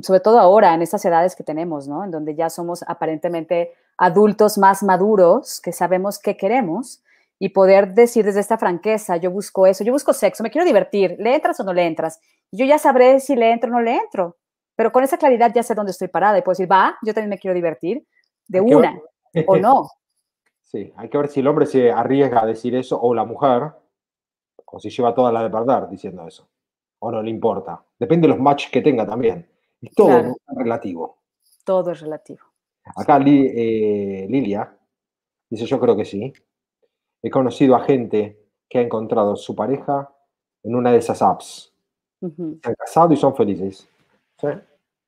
[0.03, 2.03] Sobre todo ahora, en estas edades que tenemos, ¿no?
[2.03, 7.03] En donde ya somos aparentemente adultos más maduros, que sabemos qué queremos
[7.39, 11.17] y poder decir desde esta franqueza, yo busco eso, yo busco sexo, me quiero divertir,
[11.19, 12.19] ¿le entras o no le entras?
[12.51, 14.39] Yo ya sabré si le entro o no le entro.
[14.77, 17.31] Pero con esa claridad ya sé dónde estoy parada y puedo decir, va, yo también
[17.31, 18.05] me quiero divertir
[18.49, 18.99] de una
[19.47, 19.89] o no.
[20.61, 23.71] Sí, hay que ver si el hombre se arriesga a decir eso o la mujer,
[24.65, 26.49] o si lleva toda la de perder diciendo eso,
[26.99, 27.85] o no le importa.
[27.97, 29.49] Depende de los matches que tenga también.
[29.81, 31.19] Es todo relativo.
[31.63, 32.41] Todo es relativo.
[32.97, 34.77] Acá eh, Lilia
[35.49, 36.33] dice, yo creo que sí.
[37.23, 40.13] He conocido a gente que ha encontrado su pareja
[40.65, 41.73] en una de esas apps.
[42.21, 43.89] Se han casado y son felices.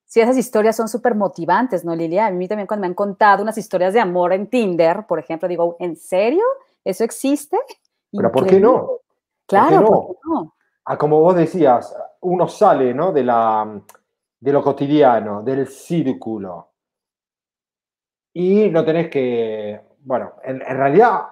[0.04, 0.20] Sí.
[0.20, 2.26] esas historias son súper motivantes, ¿no, Lilia?
[2.26, 5.48] A mí también cuando me han contado unas historias de amor en Tinder, por ejemplo,
[5.48, 6.44] digo, ¿en serio?
[6.84, 7.58] ¿Eso existe?
[8.12, 9.00] Pero ¿por qué no?
[9.46, 10.54] Claro, no?
[10.84, 13.12] Ah, como vos decías, uno sale ¿no?
[13.12, 13.80] de, la,
[14.38, 16.72] de lo cotidiano, del círculo.
[18.32, 21.22] Y no tenés que, bueno, en, en realidad,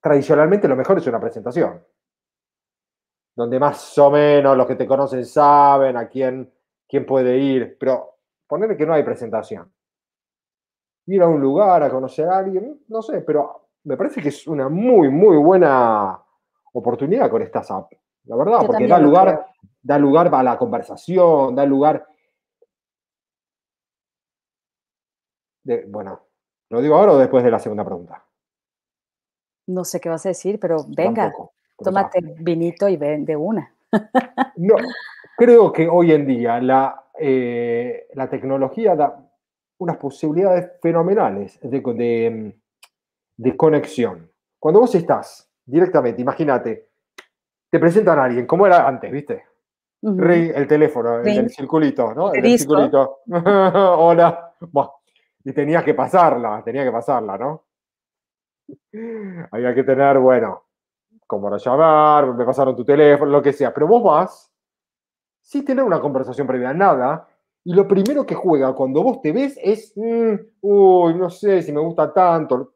[0.00, 1.82] tradicionalmente lo mejor es una presentación,
[3.34, 6.52] donde más o menos los que te conocen saben a quién
[6.88, 9.72] quién puede ir, pero ponerle que no hay presentación.
[11.06, 14.46] Ir a un lugar a conocer a alguien, no sé, pero me parece que es
[14.46, 16.20] una muy, muy buena
[16.72, 19.46] oportunidad con estas apps, la verdad, porque da lugar,
[19.82, 22.06] da lugar a la conversación, da lugar.
[25.66, 26.20] de, bueno,
[26.70, 28.24] ¿lo digo ahora o después de la segunda pregunta?
[29.66, 32.30] No sé qué vas a decir, pero venga, Tampoco, pero tómate está.
[32.38, 33.74] vinito y ven de una.
[34.56, 34.76] No,
[35.36, 39.22] creo que hoy en día la, eh, la tecnología da
[39.78, 42.58] unas posibilidades fenomenales de, de,
[43.36, 44.30] de conexión.
[44.58, 46.88] Cuando vos estás directamente, imagínate,
[47.70, 49.44] te presentan a alguien, como era antes, ¿viste?
[50.02, 51.36] El teléfono, el Ring.
[51.36, 52.32] del circulito, ¿no?
[52.32, 52.74] El disco.
[52.74, 53.18] circulito.
[53.26, 54.54] Hola.
[55.44, 57.64] Y tenías que pasarla, tenía que pasarla, ¿no?
[59.50, 60.64] Había que tener, bueno,
[61.26, 63.74] como para llamar, me pasaron tu teléfono, lo que sea.
[63.74, 64.52] Pero vos vas
[65.46, 67.28] sin tener una conversación previa, nada.
[67.62, 71.72] Y lo primero que juega cuando vos te ves es, mm, uy, no sé si
[71.72, 72.74] me gusta tanto.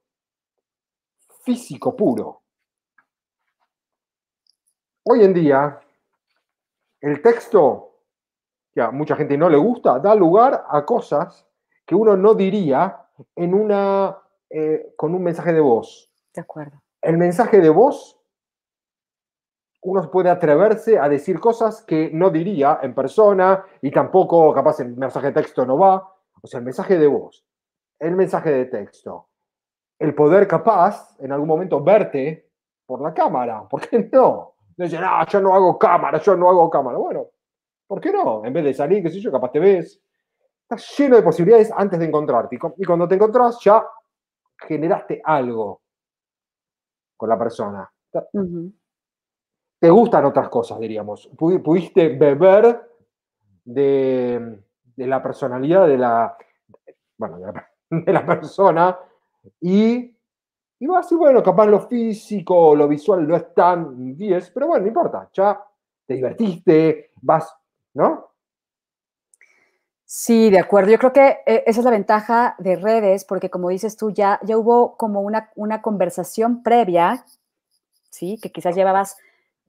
[1.42, 2.42] Físico puro.
[5.02, 5.80] Hoy en día,
[7.00, 8.02] el texto,
[8.72, 11.44] que a mucha gente no le gusta, da lugar a cosas
[11.84, 13.04] que uno no diría
[13.34, 14.16] en una,
[14.48, 16.08] eh, con un mensaje de voz.
[16.32, 16.80] De acuerdo.
[17.02, 18.19] El mensaje de voz,
[19.82, 24.96] uno puede atreverse a decir cosas que no diría en persona y tampoco, capaz, el
[24.96, 26.12] mensaje de texto no va.
[26.42, 27.44] O sea, el mensaje de voz,
[27.98, 29.28] el mensaje de texto,
[29.98, 32.50] el poder capaz, en algún momento, verte
[32.86, 33.66] por la cámara.
[33.68, 34.54] ¿Por qué no?
[34.76, 36.96] Dicen, ah, yo no hago cámara, yo no hago cámara.
[36.98, 37.26] Bueno,
[37.86, 38.44] ¿por qué no?
[38.44, 40.00] En vez de salir, qué sé yo, capaz te ves.
[40.62, 42.56] Estás lleno de posibilidades antes de encontrarte.
[42.56, 43.84] Y cu- Y cuando te encontrás, ya
[44.58, 45.82] generaste algo
[47.16, 47.90] con la persona.
[48.32, 48.72] Ujú.
[49.80, 51.30] Te gustan otras cosas, diríamos.
[51.36, 52.82] Pudi- Pudiste beber
[53.64, 54.60] de,
[54.96, 56.36] la personalidad de la,
[57.16, 57.38] bueno,
[57.90, 58.98] de la, persona
[59.60, 60.14] y,
[60.78, 64.82] y vas decir, bueno, capaz lo físico lo visual no es tan 10, pero bueno,
[64.82, 65.58] no importa, ya
[66.06, 67.54] te divertiste, vas,
[67.94, 68.30] ¿no?
[70.04, 70.90] Sí, de acuerdo.
[70.90, 74.40] Yo creo que eh, esa es la ventaja de redes, porque como dices tú, ya,
[74.42, 77.24] ya hubo como una, una conversación previa,
[78.10, 78.36] ¿sí?
[78.42, 79.18] Que quizás llevabas,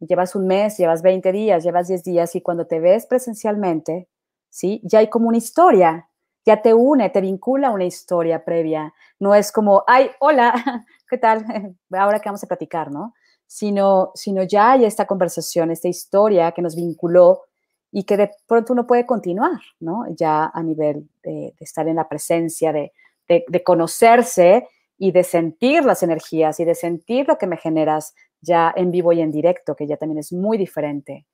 [0.07, 4.07] llevas un mes, llevas 20 días, llevas 10 días, y cuando te ves presencialmente,
[4.49, 4.81] ¿sí?
[4.83, 6.09] Ya hay como una historia,
[6.45, 8.93] ya te une, te vincula una historia previa.
[9.19, 10.53] No es como, ay, hola,
[11.09, 11.45] ¿qué tal?
[11.91, 13.13] Ahora que vamos a platicar, ¿no?
[13.45, 17.43] Sino, sino ya hay esta conversación, esta historia que nos vinculó
[17.91, 20.05] y que de pronto uno puede continuar, ¿no?
[20.15, 22.93] Ya a nivel de, estar en la presencia, de,
[23.27, 28.73] de, conocerse y de sentir las energías y de sentir lo que me generas ya
[28.75, 31.25] en vivo y en directo, que ya también es muy diferente.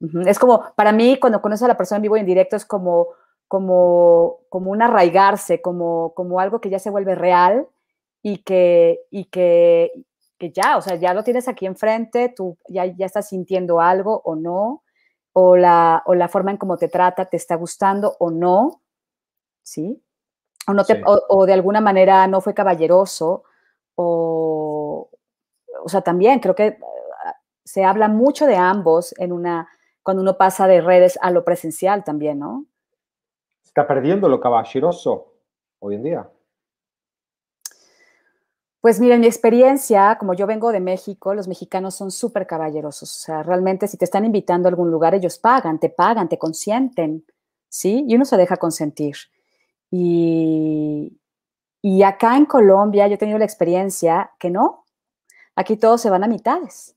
[0.00, 0.28] Uh -huh.
[0.28, 2.64] Es como, para mí, cuando conoces a la persona en vivo y en directo, es
[2.64, 3.08] como,
[3.48, 7.68] como, como un arraigarse, como, como algo que ya se vuelve real
[8.22, 9.92] y que, y que,
[10.38, 14.22] que ya, o sea, ya lo tienes aquí enfrente, tú ya, ya estás sintiendo algo
[14.24, 14.82] o no,
[15.34, 18.82] o la, o la forma en cómo te trata te está gustando o no,
[19.62, 20.02] ¿sí?
[20.66, 21.02] O, no te, sí.
[21.06, 23.44] o, o, de alguna manera no fue caballeroso,
[23.94, 24.71] o,
[25.84, 26.78] o sea, también creo que
[27.64, 29.68] se habla mucho de ambos en una,
[30.02, 32.66] cuando uno pasa de redes a lo presencial también, ¿no?
[33.62, 35.34] ¿Se está perdiendo lo caballeroso
[35.78, 36.30] hoy en día?
[38.82, 43.16] Pues mira, en mi experiencia, como yo vengo de México, los mexicanos son súper caballerosos.
[43.16, 46.36] O sea, realmente si te están invitando a algún lugar, ellos pagan, te pagan, te
[46.36, 47.24] consienten,
[47.68, 48.04] ¿sí?
[48.08, 49.14] Y uno se deja consentir.
[49.88, 51.16] Y,
[51.80, 54.81] y acá en Colombia yo he tenido la experiencia que no.
[55.56, 56.96] Aquí todos se van a mitades.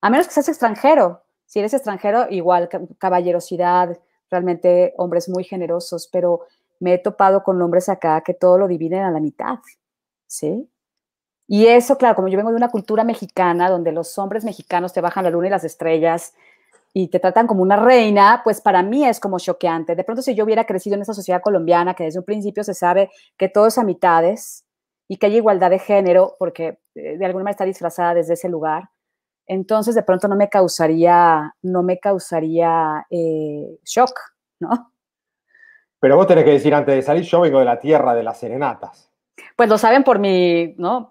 [0.00, 1.22] A menos que seas extranjero.
[1.46, 2.68] Si eres extranjero, igual,
[2.98, 3.98] caballerosidad,
[4.30, 6.46] realmente hombres muy generosos, pero
[6.80, 9.58] me he topado con hombres acá que todo lo dividen a la mitad,
[10.26, 10.70] ¿sí?
[11.48, 15.00] Y eso, claro, como yo vengo de una cultura mexicana donde los hombres mexicanos te
[15.00, 16.34] bajan la luna y las estrellas
[16.92, 19.96] y te tratan como una reina, pues para mí es como choqueante.
[19.96, 22.74] De pronto, si yo hubiera crecido en esa sociedad colombiana, que desde un principio se
[22.74, 24.64] sabe que todo es a mitades
[25.08, 28.90] y que hay igualdad de género, porque de alguna manera está disfrazada desde ese lugar,
[29.48, 34.12] entonces de pronto no me causaría, no me causaría eh, shock,
[34.60, 34.92] ¿no?
[35.98, 38.38] Pero vos tenés que decir antes de salir, yo vengo de la tierra de las
[38.38, 39.10] serenatas.
[39.56, 41.08] Pues lo saben por mi, ¿no?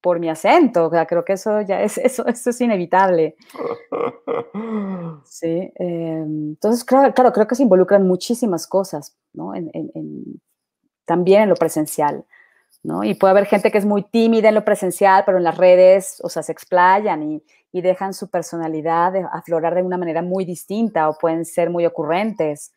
[0.00, 3.36] Por mi acento, o sea, creo que eso ya es, eso, eso es inevitable.
[5.24, 5.72] Sí, eh,
[6.24, 9.54] entonces, claro, claro, creo que se involucran muchísimas cosas, ¿no?
[9.54, 10.40] En, en, en,
[11.04, 12.24] también en lo presencial,
[12.86, 13.02] ¿no?
[13.02, 16.20] Y puede haber gente que es muy tímida en lo presencial, pero en las redes,
[16.22, 20.44] o sea, se explayan y, y dejan su personalidad de, aflorar de una manera muy
[20.44, 22.72] distinta o pueden ser muy ocurrentes.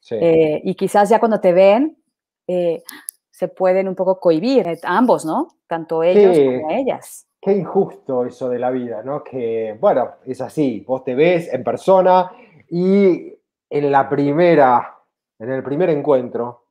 [0.00, 0.16] Sí.
[0.18, 1.98] Eh, y quizás ya cuando te ven,
[2.46, 2.82] eh,
[3.30, 5.48] se pueden un poco cohibir, eh, ambos, ¿no?
[5.66, 6.44] Tanto ellos sí.
[6.46, 7.26] como ellas.
[7.40, 9.22] Qué injusto eso de la vida, ¿no?
[9.22, 12.32] Que, bueno, es así, vos te ves en persona
[12.70, 13.32] y
[13.68, 14.96] en la primera,
[15.38, 16.64] en el primer encuentro,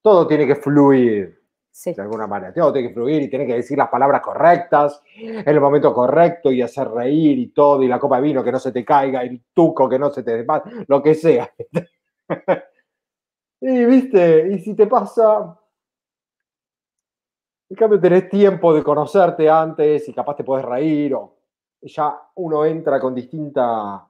[0.00, 1.39] todo tiene que fluir
[1.94, 2.52] De alguna manera.
[2.54, 6.52] Todo tiene que fluir y tiene que decir las palabras correctas en el momento correcto
[6.52, 9.22] y hacer reír y todo, y la copa de vino que no se te caiga,
[9.22, 11.50] el tuco que no se te desma- lo que sea.
[13.60, 15.58] y viste, y si te pasa,
[17.70, 21.36] en cambio tenés tiempo de conocerte antes y capaz te puedes reír o
[21.82, 24.06] ya uno entra con distinta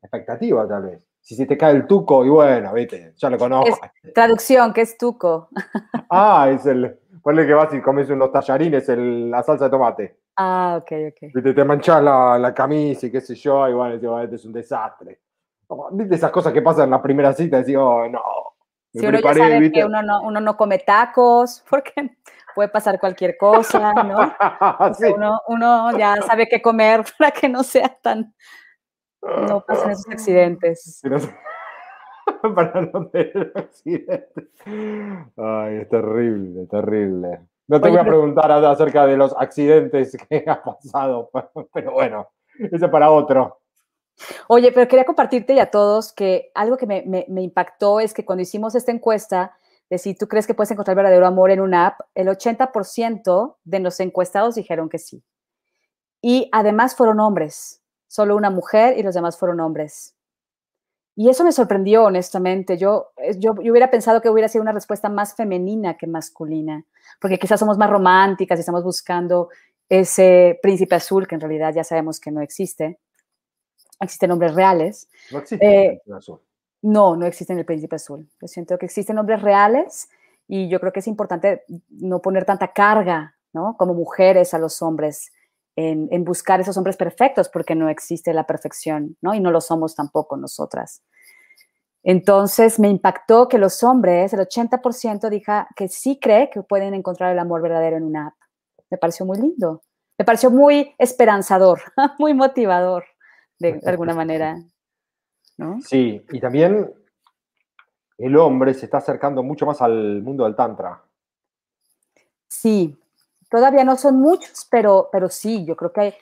[0.00, 1.02] expectativa tal vez.
[1.20, 3.78] Si se te cae el tuco y bueno, viste, ya lo conozco.
[4.14, 5.48] Traducción, ¿qué es tuco?
[6.12, 6.98] Ah, es el.
[7.22, 10.16] Ponle que vas y comes unos tallarines, el- la salsa de tomate.
[10.36, 11.30] Ah, ok, ok.
[11.34, 14.44] Viste, te manchas la, la camisa y qué sé yo, y bueno, digo, este es
[14.44, 15.20] un desastre.
[15.92, 18.20] Viste esas cosas que pasan en la primera cita, decís, oh, no.
[18.92, 19.78] Me Si uno ya preparé, sabe ¿viste?
[19.78, 22.16] que uno no, uno no come tacos, porque
[22.56, 24.18] puede pasar cualquier cosa, ¿no?
[24.94, 25.12] Sí.
[25.14, 28.34] uno, uno ya sabe qué comer para que no sea tan,
[29.22, 31.02] no pasen esos accidentes.
[32.54, 34.48] Para no tener accidentes.
[35.36, 37.40] Ay, es terrible, terrible.
[37.66, 41.30] No te Oye, voy a preguntar acerca de los accidentes que ha pasado,
[41.72, 42.28] pero bueno,
[42.58, 43.60] ese para otro.
[44.48, 48.12] Oye, pero quería compartirte y a todos que algo que me, me- me impactó es
[48.12, 49.56] que cuando hicimos esta encuesta
[49.88, 53.80] de si tú crees que puedes encontrar verdadero amor en una app, el 80% de
[53.80, 55.22] los encuestados dijeron que sí.
[56.22, 57.79] Y además fueron hombres,
[58.10, 60.16] solo una mujer y los demás fueron hombres.
[61.14, 62.76] Y eso me sorprendió, honestamente.
[62.76, 66.84] Yo, yo, yo hubiera pensado que hubiera sido una respuesta más femenina que masculina,
[67.20, 69.48] porque quizás somos más románticas y estamos buscando
[69.88, 72.98] ese príncipe azul que en realidad ya sabemos que no existe.
[74.00, 75.08] Existen hombres reales.
[75.30, 76.40] No existe Eh, el azul.
[76.82, 78.28] No, no existen el príncipe azul.
[78.40, 80.08] Yo siento que existen hombres reales
[80.48, 83.76] y yo creo que es importante no poner tanta carga, ¿no?
[83.76, 85.32] Como mujeres a los hombres
[85.76, 89.34] en, en buscar esos hombres perfectos porque no existe la perfección, ¿no?
[89.34, 91.02] Y no lo somos tampoco nosotras.
[92.02, 97.32] Entonces me impactó que los hombres, el 80% dijo que sí cree que pueden encontrar
[97.32, 98.34] el amor verdadero en una app.
[98.90, 99.82] Me pareció muy lindo.
[100.18, 101.80] Me pareció muy esperanzador,
[102.18, 103.04] muy motivador,
[103.58, 104.62] de, de alguna manera.
[105.56, 105.80] ¿no?
[105.82, 106.92] Sí, y también
[108.18, 111.02] el hombre se está acercando mucho más al mundo del Tantra.
[112.48, 112.99] Sí,
[113.50, 116.14] todavía no son muchos, pero, pero sí, yo creo que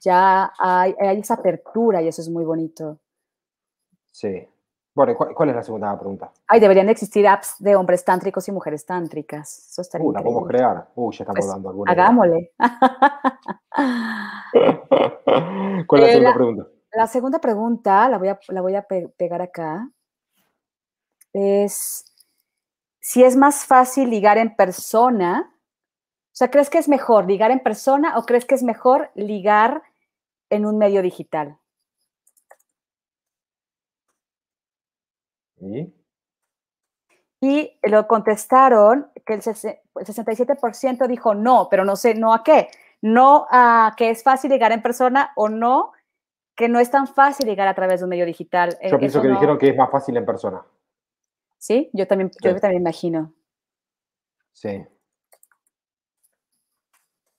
[0.00, 2.98] ya hay, hay esa apertura y eso es muy bonito.
[4.10, 4.46] Sí.
[4.94, 6.30] Bueno, ¿cuál, cuál es la segunda pregunta?
[6.46, 9.66] Ay, deberían existir apps de hombres tántricos y mujeres tántricas.
[9.70, 10.88] Eso estaría Uh, la podemos crear.
[10.94, 11.90] Uh, ya estamos Pues, dando alguna.
[11.90, 12.52] Hagámosle.
[15.86, 16.66] ¿Cuál es la Eh, segunda la- pregunta?
[16.92, 19.90] La segunda pregunta, la voy a, la voy a pe- pegar acá,
[21.32, 22.04] es
[23.00, 25.50] si es más fácil ligar en persona.
[26.34, 29.84] O sea, ¿crees que es mejor ligar en persona o crees que es mejor ligar
[30.50, 31.58] en un medio digital?
[35.60, 35.94] ¿Y?
[37.40, 42.42] Y lo contestaron que el sese- el 67% dijo no, pero no sé, ¿no a
[42.42, 42.68] qué?
[43.00, 45.92] No a que es fácil ligar en persona o no,
[46.56, 48.76] que no es tan fácil ligar a través de un medio digital.
[48.80, 50.64] Eh, Yo pienso que no- dijeron que es más fácil en persona.
[51.58, 52.60] Sí, yo también, yo Sí.
[52.60, 53.32] también imagino.
[54.52, 54.84] Sí.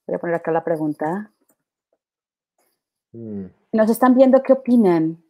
[0.08, 1.32] Voy a poner acá la pregunta.
[3.12, 3.46] Mm.
[3.72, 5.24] Nos están viendo qué opinan.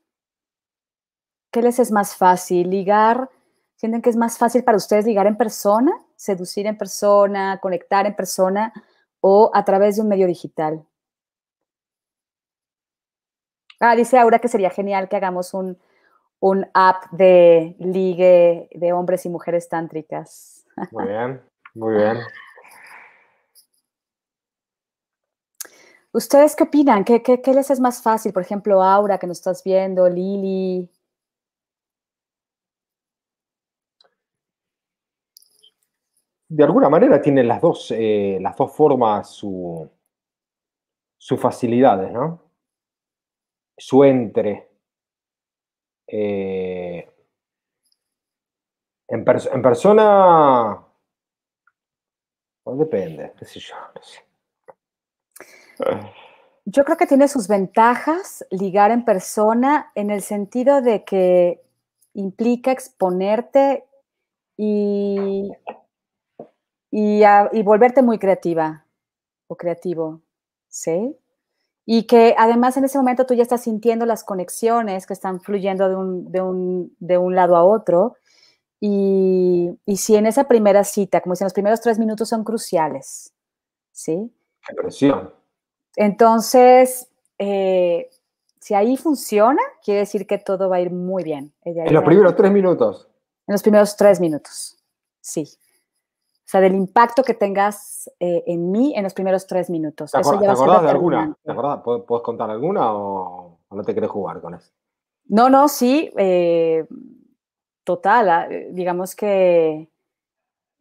[1.51, 2.69] ¿Qué les es más fácil?
[2.69, 3.29] ¿Ligar?
[3.75, 5.91] ¿Sienten que es más fácil para ustedes ligar en persona?
[6.15, 7.59] ¿Seducir en persona?
[7.61, 8.73] ¿Conectar en persona?
[9.21, 10.85] ¿O a través de un medio digital?
[13.79, 15.77] Ah, dice Aura que sería genial que hagamos un,
[16.39, 20.65] un app de ligue de hombres y mujeres tántricas.
[20.91, 21.41] Muy bien,
[21.73, 22.17] muy bien.
[26.15, 27.03] ¿Ustedes qué opinan?
[27.03, 28.31] ¿Qué, les es más fácil?
[28.31, 30.89] Por ejemplo, Aura, que nos estás viendo, Lili.
[36.47, 39.89] De alguna manera tienen las dos, eh, las dos formas su,
[41.17, 42.41] sus facilidades, ¿no?
[43.77, 44.69] Su entre.
[46.07, 47.11] Eh,
[49.09, 50.81] en persona.
[52.63, 53.75] pues depende, qué sé yo.
[53.93, 54.24] no sé.
[56.65, 61.61] Yo creo que tiene sus ventajas ligar en persona en el sentido de que
[62.13, 63.85] implica exponerte
[64.57, 65.51] y,
[66.91, 68.85] y, a- y volverte muy creativa
[69.47, 70.21] o creativo,
[70.67, 71.15] ¿sí?
[71.85, 75.87] Y que además en ese momento tú ya estás sintiendo las conexiones que están fluyendo
[75.87, 78.15] de un, de un, de un lado a otro.
[78.79, 83.33] Y, y si en esa primera cita, como dicen, los primeros tres minutos son cruciales,
[83.91, 84.31] ¿sí?
[84.67, 85.31] Qué presión.
[85.95, 88.09] Entonces, eh,
[88.59, 91.53] si ahí funciona, quiere decir que todo va a ir muy bien.
[91.63, 93.07] En los primeros tres minutos.
[93.47, 94.77] en los primeros tres minutos,
[95.21, 95.47] sí.
[96.45, 100.11] O sea, del impacto que tengas eh, en mí en los primeros tres minutos.
[100.11, 101.37] ¿Te, Eso acor- ya te acordás de alguna?
[101.43, 101.81] ¿Te acordás?
[101.83, 104.71] ¿Puedes, contar alguna o, no te querés jugar con eso?
[105.27, 106.85] No, no, sí, eh,
[107.83, 108.29] total.
[108.29, 109.89] ah, eh, Digamos que,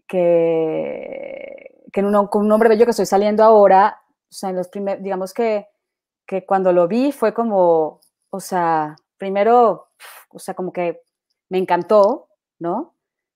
[0.07, 4.69] que, que en con un hombre bello que estoy saliendo ahora, o sea, en los
[4.69, 5.69] primeros, digamos que,
[6.27, 8.01] que cuando lo vi fue como,
[8.31, 9.89] o sea, primero,
[10.31, 11.03] o sea, como que
[11.49, 12.95] me encantó, ¿no?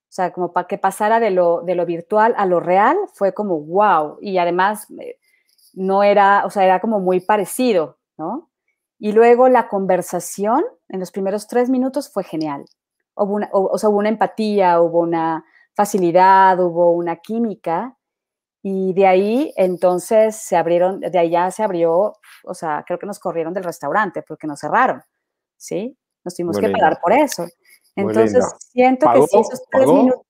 [0.08, 3.34] O sea, como para que pasara de lo, de lo virtual a lo real, fue
[3.34, 4.18] como wow.
[4.22, 5.18] Y además, eh,
[5.74, 8.50] no era, o sea, era como muy parecido, ¿no?
[8.98, 12.64] Y luego la conversación en los primeros tres minutos fue genial.
[13.14, 17.97] Hubo una, o, o sea, hubo una empatía, hubo una facilidad, hubo una química.
[18.70, 22.12] Y de ahí entonces se abrieron, de ya se abrió,
[22.44, 25.00] o sea, creo que nos corrieron del restaurante porque nos cerraron,
[25.56, 25.96] ¿sí?
[26.22, 26.78] Nos tuvimos Muy que lindo.
[26.78, 27.46] pagar por eso.
[27.96, 29.40] Entonces, siento que sí, ¿Pagó?
[29.40, 29.96] esos tres ¿Pagó?
[30.02, 30.26] minutos.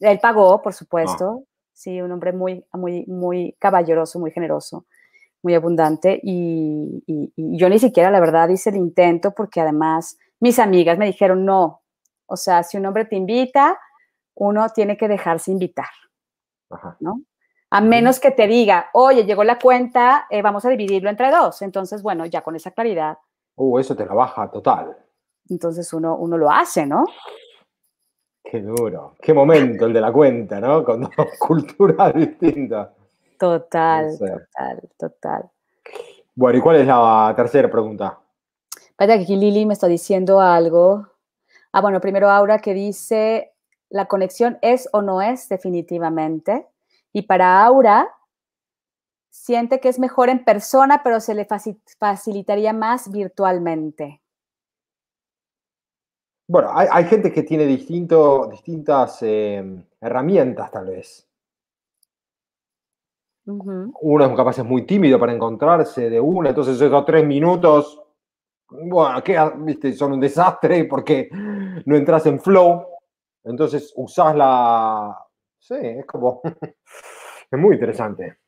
[0.00, 1.44] Él pagó, por supuesto.
[1.72, 4.84] Sí, un hombre muy, muy, muy caballeroso, muy generoso,
[5.44, 6.18] muy abundante.
[6.24, 10.98] Y, y- y yo ni siquiera, la verdad, hice el intento porque además mis amigas
[10.98, 11.82] me dijeron no.
[12.26, 13.78] O sea, si un hombre te invita,
[14.34, 15.86] uno tiene que dejarse invitar,
[16.68, 16.96] Ajá.
[16.98, 17.20] ¿no?
[17.70, 21.62] A menos que te diga, oye, llegó la cuenta, eh, vamos a dividirlo entre dos.
[21.62, 23.18] Entonces, bueno, ya con esa claridad,
[23.58, 24.94] Uh, eso te la baja total.
[25.48, 27.06] entonces uno, uno lo hace, ¿no?
[28.44, 29.14] Qué duro.
[29.20, 30.84] Qué momento el de la cuenta, ¿no?
[30.84, 31.10] Con dos
[31.40, 32.90] culturas distintas.
[33.38, 34.26] Total, sé.
[34.26, 35.50] total, total.
[36.34, 38.18] Bueno, ¿y cuál es la tercera pregunta?
[38.90, 41.06] Espérate, que aquí Lili me está diciendo algo.
[41.72, 43.54] Ah, bueno, primero Aura que dice,
[43.88, 46.66] la conexión es o no es definitivamente.
[47.16, 48.14] Y para Aura,
[49.30, 54.20] siente que es mejor en persona, pero se le faci- facilitaría más virtualmente.
[56.46, 61.26] Bueno, hay, hay gente que tiene distinto, distintas eh, herramientas, tal vez.
[64.02, 67.98] Uno es capaz es muy tímido para encontrarse de una, entonces esos tres minutos,
[68.68, 69.94] bueno, ¿qué ha- viste?
[69.94, 72.84] son un desastre porque no entras en flow.
[73.42, 75.16] Entonces usás la.
[75.66, 76.40] Sí, es como.
[77.50, 78.38] es muy interesante.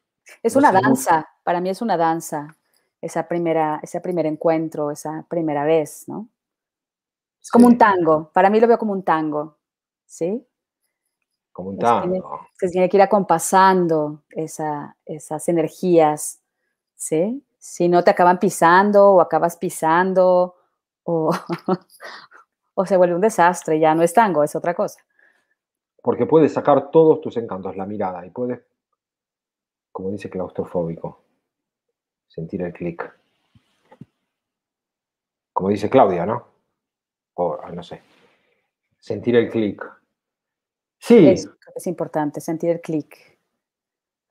[0.43, 2.57] Es una danza, para mí es una danza,
[3.01, 6.29] esa primera, ese primer encuentro, esa primera vez, ¿no?
[7.43, 9.59] Es como Sí, un tango, para mí lo veo como un tango,
[10.07, 10.47] ¿sí?
[11.53, 12.41] Como un tiene- tango.
[12.59, 16.41] se tiene que ir acompasando esa, esas energías,
[16.95, 17.45] ¿sí?
[17.59, 20.57] Si no te acaban pisando o acabas pisando
[21.05, 21.31] o,
[22.75, 25.01] o se vuelve un desastre, ya no es tango, es otra cosa.
[26.03, 28.61] Porque puedes sacar todos tus encantos, la mirada, y puedes,
[29.93, 31.23] como dice claustrofóbico,
[32.29, 33.13] sentir el clic.
[35.53, 36.47] Como dice Claudia, ¿no?
[37.35, 38.01] O ah, no sé.
[38.99, 39.83] Sentir el clic.
[41.01, 41.27] Sí,
[41.75, 43.39] es importante, sentir el clic.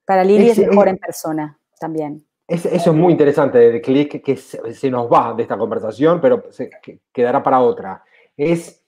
[0.06, 2.26] Para Lili es mejor en persona también.
[2.48, 6.22] es- eso es muy interesante, el clic que se, se nos va de esta conversación,
[6.22, 8.04] pero se, que- quedará para otra.
[8.38, 8.86] Es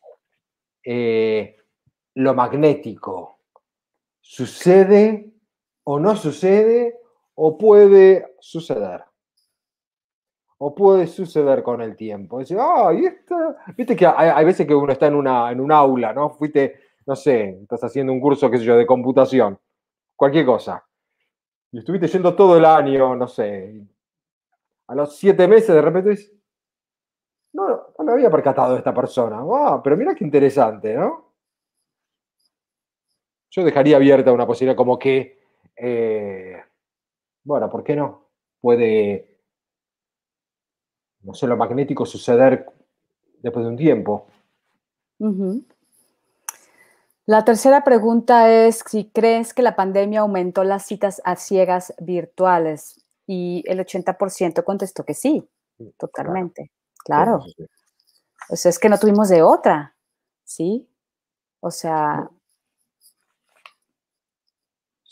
[0.84, 1.58] eh,
[2.16, 3.40] lo magnético.
[4.22, 5.32] ¿Sucede
[5.84, 7.00] o no sucede
[7.36, 9.04] o puede suceder?
[10.58, 12.40] O puede suceder con el tiempo.
[12.40, 13.58] Dice, ah, y esta.
[13.78, 16.32] Viste que hay, veces que uno está en, una, en un aula, ¿no?
[16.32, 19.58] Fuiste, no sé, estás haciendo un curso, qué sé yo, de computación,
[20.16, 20.86] cualquier cosa.
[21.72, 23.82] Y estuviste yendo todo el año, no sé.
[24.88, 26.34] A los siete meses de repente dices,
[27.54, 29.40] no, no me había percatado de esta persona.
[29.42, 31.29] Ah, pero mira qué interesante, ¿no?
[33.52, 35.40] Yo dejaría abierta una posibilidad como que,
[35.76, 36.62] eh,
[37.44, 38.28] bueno, ¿por qué no?
[38.62, 39.38] Puede,
[41.22, 42.66] no sé, lo magnético suceder
[43.42, 44.28] después de un tiempo.
[47.26, 53.06] La tercera pregunta es si crees que la pandemia aumentó las citas a ciegas virtuales
[53.28, 55.48] y el 80% contestó que sí,
[55.98, 56.72] totalmente.
[57.04, 57.42] Claro.
[57.42, 57.66] Sí.
[58.50, 59.96] O sea, es que no tuvimos de otra,
[60.44, 60.90] ¿sí?
[61.60, 62.30] O sea,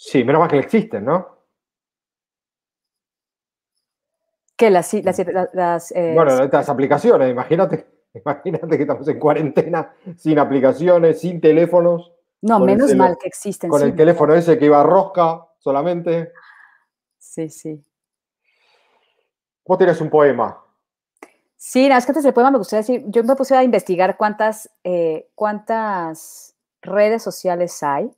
[0.08, 1.36] Sí, menos mal que existen, ¿no?
[4.56, 5.20] que las, las,
[5.54, 12.14] las- eh, Bueno, estas aplicaciones, imagínate, imagínate que estamos en cuarentena, sin aplicaciones, sin teléfonos,
[12.42, 13.70] no, menos mal que existen.
[13.70, 16.32] con sí, el teléfono ese que iba a rosca solamente.
[17.20, 17.84] Sí, sí.
[19.66, 20.58] Vos tenés un poema.
[21.58, 24.16] Sí, nada más que antes del poema me gustaría decir, yo me puse a investigar
[24.16, 28.10] cuántas, eh, cuántas redes sociales hay.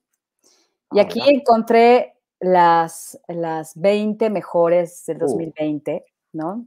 [0.91, 5.27] Y aquí encontré las, las 20 mejores del Uh.
[5.27, 6.65] 2020, ¿no?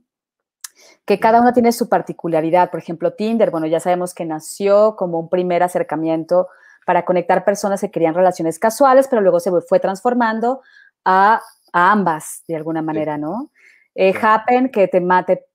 [1.04, 2.70] Que cada una tiene su particularidad.
[2.70, 6.48] Por ejemplo, Tinder, bueno, ya sabemos que nació como un primer acercamiento
[6.86, 10.62] para conectar personas que querían relaciones casuales, pero luego se fue transformando
[11.04, 11.42] a,
[11.72, 13.50] ambas de alguna manera, ¿no?
[13.94, 15.00] Eh, Happen, que te,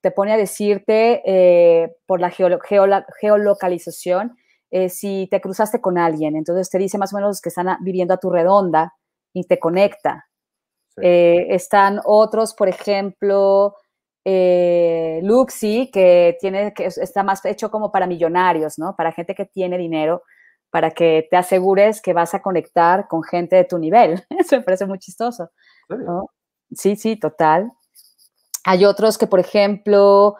[0.00, 4.36] te, pone a decirte eh, por la geolocalización
[4.70, 6.36] eh, si te cruzaste con alguien.
[6.36, 8.94] Entonces te dice más o menos los que están viviendo a tu redonda
[9.32, 10.26] y te conecta.
[10.96, 13.76] están otros, por ejemplo,
[14.24, 18.96] Luxi, que, tiene, que está más hecho como para millonarios, ¿no?
[18.96, 20.22] Para gente que tiene dinero,
[20.70, 24.24] para que te asegures que vas a conectar con gente de tu nivel.
[24.38, 25.50] Eso me parece muy chistoso.
[26.70, 27.72] Sí, sí, total.
[28.64, 30.36] Hay otros que, por ejemplo,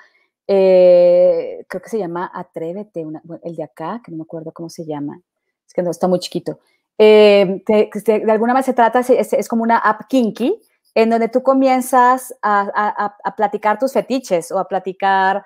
[0.50, 3.06] eh, creo que se llama Atrévete,
[3.42, 5.20] el de acá, que no me acuerdo cómo se llama,
[5.66, 6.58] es que no, está muy chiquito.
[6.96, 10.58] Eh, de alguna manera se trata, es, como una app kinky,
[10.94, 15.44] en donde tú comienzas a, platicar tus fetiches o a platicar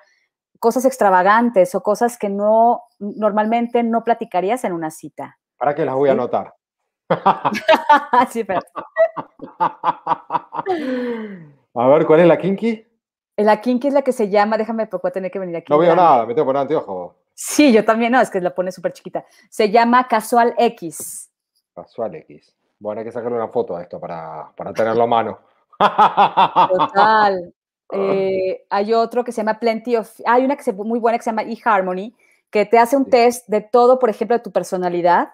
[0.59, 5.37] cosas extravagantes o cosas que no normalmente no platicarías en una cita.
[5.57, 6.55] ¿Para qué las voy a anotar?
[8.31, 8.61] sí, pero...
[11.75, 12.92] A ver, ¿cuál es la kinky?
[13.37, 15.71] La kinky es la que se llama, déjame, porque voy a tener que venir aquí.
[15.71, 17.15] No veo nada, me tengo que poner anteojo.
[17.33, 19.25] Sí, yo también, no, es que la pone súper chiquita.
[19.49, 21.31] Se llama Casual X.
[21.73, 22.53] Casual X.
[22.79, 25.39] Bueno, hay que sacarle una foto a esto para, para tenerlo a mano.
[25.77, 27.53] Total.
[27.95, 30.11] Eh, hay otro que se llama Plenty of...
[30.25, 32.15] Hay una que es muy buena que se llama eHarmony,
[32.49, 35.33] que te hace un test de todo, por ejemplo, de tu personalidad.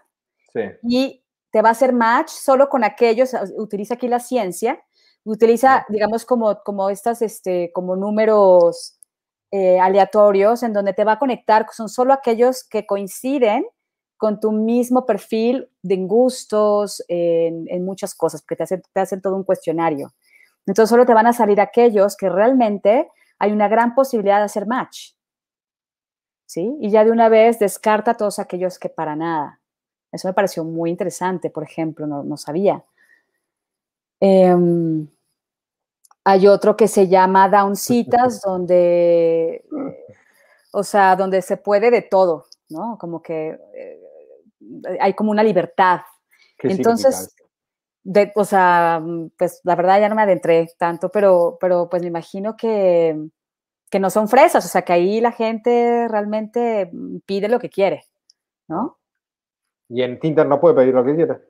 [0.52, 0.62] Sí.
[0.84, 4.84] Y te va a hacer match solo con aquellos, utiliza aquí la ciencia,
[5.30, 9.00] utiliza, digamos, como, como estas, este, como números
[9.52, 13.66] eh, aleatorios en donde te va a conectar, son solo aquellos que coinciden
[14.18, 19.36] con tu mismo perfil de gustos, en, muchas cosas, porque te hacen, te hacen todo
[19.36, 20.12] un cuestionario.
[20.66, 24.68] Entonces solo te van a salir aquellos que realmente hay una gran posibilidad de hacer
[24.68, 25.14] match.
[26.46, 26.76] ¿Sí?
[26.82, 29.62] Y ya de una vez descarta a todos aquellos que para nada.
[30.12, 32.84] Eso me pareció muy interesante, por ejemplo, no, no sabía.
[34.20, 35.08] Em,
[36.30, 39.66] hay otro que se llama Down Citas, donde,
[40.72, 42.98] o sea, donde se puede de todo, ¿no?
[43.00, 44.02] Como que eh,
[45.00, 46.02] hay como una libertad.
[46.60, 47.36] Entonces,
[48.04, 49.02] de, o sea,
[49.38, 53.18] pues la verdad ya no me adentré tanto, pero, pero pues me imagino que,
[53.90, 56.92] que no son fresas, o sea, que ahí la gente realmente
[57.26, 58.04] pide lo que quiere,
[58.68, 59.00] ¿no?
[59.90, 61.49] Y en Tinder no puede pedir lo que quiere.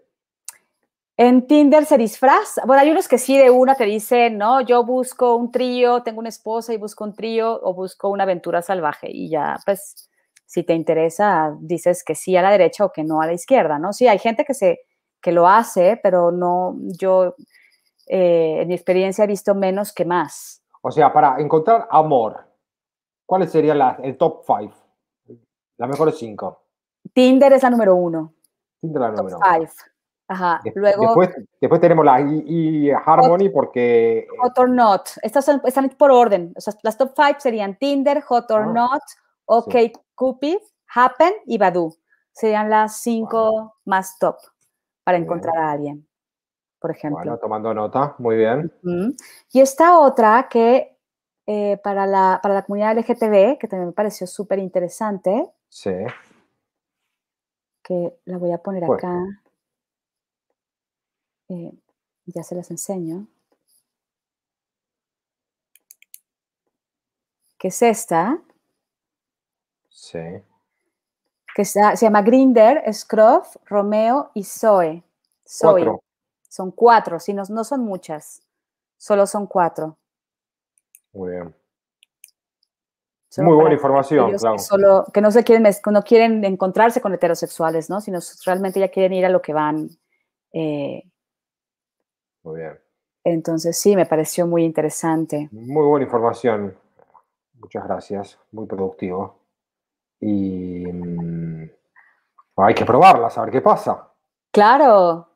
[1.21, 2.63] En Tinder se disfraza.
[2.65, 6.19] Bueno, hay unos que sí de una te dicen, no, yo busco un trío, tengo
[6.19, 9.09] una esposa y busco un trío o busco una aventura salvaje.
[9.11, 10.09] Y ya, pues,
[10.45, 13.77] si te interesa, dices que sí a la derecha o que no a la izquierda,
[13.77, 13.91] ¿no?
[13.91, 14.79] Sí, hay gente que, se,
[15.21, 17.35] que lo hace, pero no, yo
[18.07, 20.63] eh, en mi experiencia he visto menos que más.
[20.81, 22.45] O sea, para encontrar amor,
[23.25, 24.71] ¿cuáles serían el top five?
[25.75, 26.63] Las mejores cinco.
[27.11, 28.35] Tinder es la número uno.
[28.79, 29.45] Tinder es la número uno.
[30.29, 30.61] Ajá.
[30.75, 34.27] Luego, después, después tenemos la y, Harmony porque...
[34.39, 35.09] Hot or Not.
[35.23, 36.53] Estas son, están por orden.
[36.55, 39.01] O sea, las top five serían Tinder, Hot or ah, Not,
[39.45, 39.75] OK
[40.13, 40.59] Cupid,
[40.93, 41.95] Happen y Badoo.
[42.31, 44.37] Serían las cinco más top
[45.03, 46.07] para encontrar a alguien,
[46.79, 47.17] por ejemplo.
[47.23, 48.15] Bueno, tomando nota.
[48.19, 48.71] Muy bien.
[49.51, 50.95] Y esta otra que
[51.47, 55.49] eh, para, la, para la comunidad LGTB, que también me pareció súper interesante.
[55.67, 55.95] Sí.
[57.81, 59.17] Que la voy a poner acá.
[61.49, 61.71] Eh,
[62.25, 63.27] ya se las enseño.
[67.57, 68.41] ¿Qué es esta.
[69.89, 70.19] Sí.
[71.53, 75.03] Que se llama Grinder, Scruff, Romeo y Zoe.
[75.45, 75.99] Zoe.
[76.47, 78.41] Son cuatro, si no, no son muchas,
[78.97, 79.97] solo son cuatro.
[81.13, 81.55] Muy bien.
[83.37, 84.55] Muy buena información, claro.
[84.55, 88.01] Que, solo, que no se quieren, no quieren encontrarse con heterosexuales, ¿no?
[88.01, 89.89] Sino realmente ya quieren ir a lo que van
[90.51, 91.03] eh,
[92.49, 92.79] muy bien.
[93.23, 95.49] Entonces sí, me pareció muy interesante.
[95.51, 96.75] Muy buena información.
[97.59, 98.39] Muchas gracias.
[98.51, 99.39] Muy productivo.
[100.19, 101.69] Y mm,
[102.57, 104.11] hay que probarla, a ver qué pasa.
[104.51, 105.27] Claro.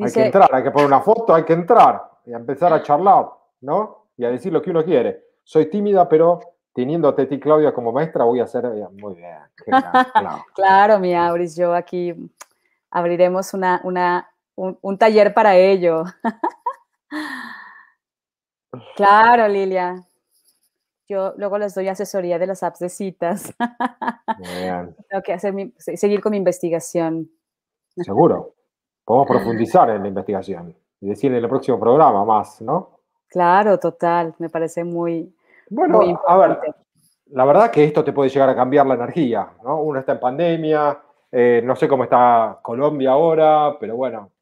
[0.00, 2.82] hay que entrar, hay que poner una foto, hay que entrar y a empezar a
[2.82, 3.26] charlar,
[3.62, 4.06] ¿no?
[4.16, 5.24] Y a decir lo que uno quiere.
[5.42, 6.38] Soy tímida, pero
[6.72, 9.38] teniendo a Teti Claudia como maestra, voy a hacer eh, muy bien.
[9.56, 10.44] claro.
[10.54, 12.14] claro, mi Auris, yo aquí
[12.90, 16.04] abriremos una, una un, taller para ello.
[18.96, 20.06] claro, Lilia.
[21.08, 23.52] Yo luego les doy asesoría de las apps de citas.
[25.08, 27.30] Tengo que hacer seguir con mi investigación.
[27.96, 28.54] Seguro.
[29.04, 33.00] Podemos profundizar en la investigación y decir en el próximo programa más, ¿no?
[33.28, 34.34] Claro, total.
[34.38, 35.34] Me parece muy.
[35.68, 36.58] Bueno, a ver,
[37.30, 39.80] la verdad que esto te puede llegar a cambiar la energía, ¿no?
[39.80, 41.00] Uno está en pandemia,
[41.34, 44.32] Eh, no sé cómo está Colombia ahora, pero bueno,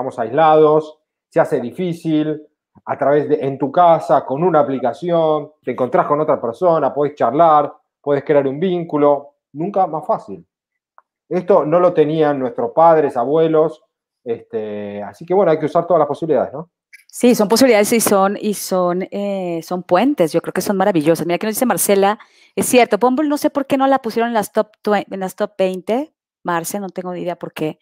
[0.00, 0.98] estamos aislados,
[1.28, 2.42] se hace difícil,
[2.86, 7.14] a través de, en tu casa, con una aplicación, te encontrás con otra persona, puedes
[7.14, 7.70] charlar,
[8.00, 10.46] puedes crear un vínculo, nunca más fácil.
[11.28, 13.84] Esto no lo tenían nuestros padres, abuelos,
[14.24, 16.70] este, así que bueno, hay que usar todas las posibilidades, ¿no?
[17.06, 21.26] Sí, son posibilidades y son, y son, eh, son puentes, yo creo que son maravillosas.
[21.26, 22.18] Mira que nos dice Marcela,
[22.54, 25.34] es cierto, Bumble no sé por qué no la pusieron en las top, en las
[25.34, 26.12] top 20,
[26.42, 27.78] Marce, no tengo ni idea por qué.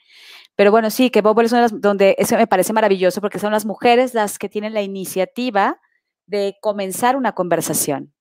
[0.56, 3.38] Pero bueno, sí, que Bumble es una de las, donde eso me parece maravilloso porque
[3.38, 5.80] son las mujeres las que tienen la iniciativa
[6.26, 8.12] de comenzar una conversación.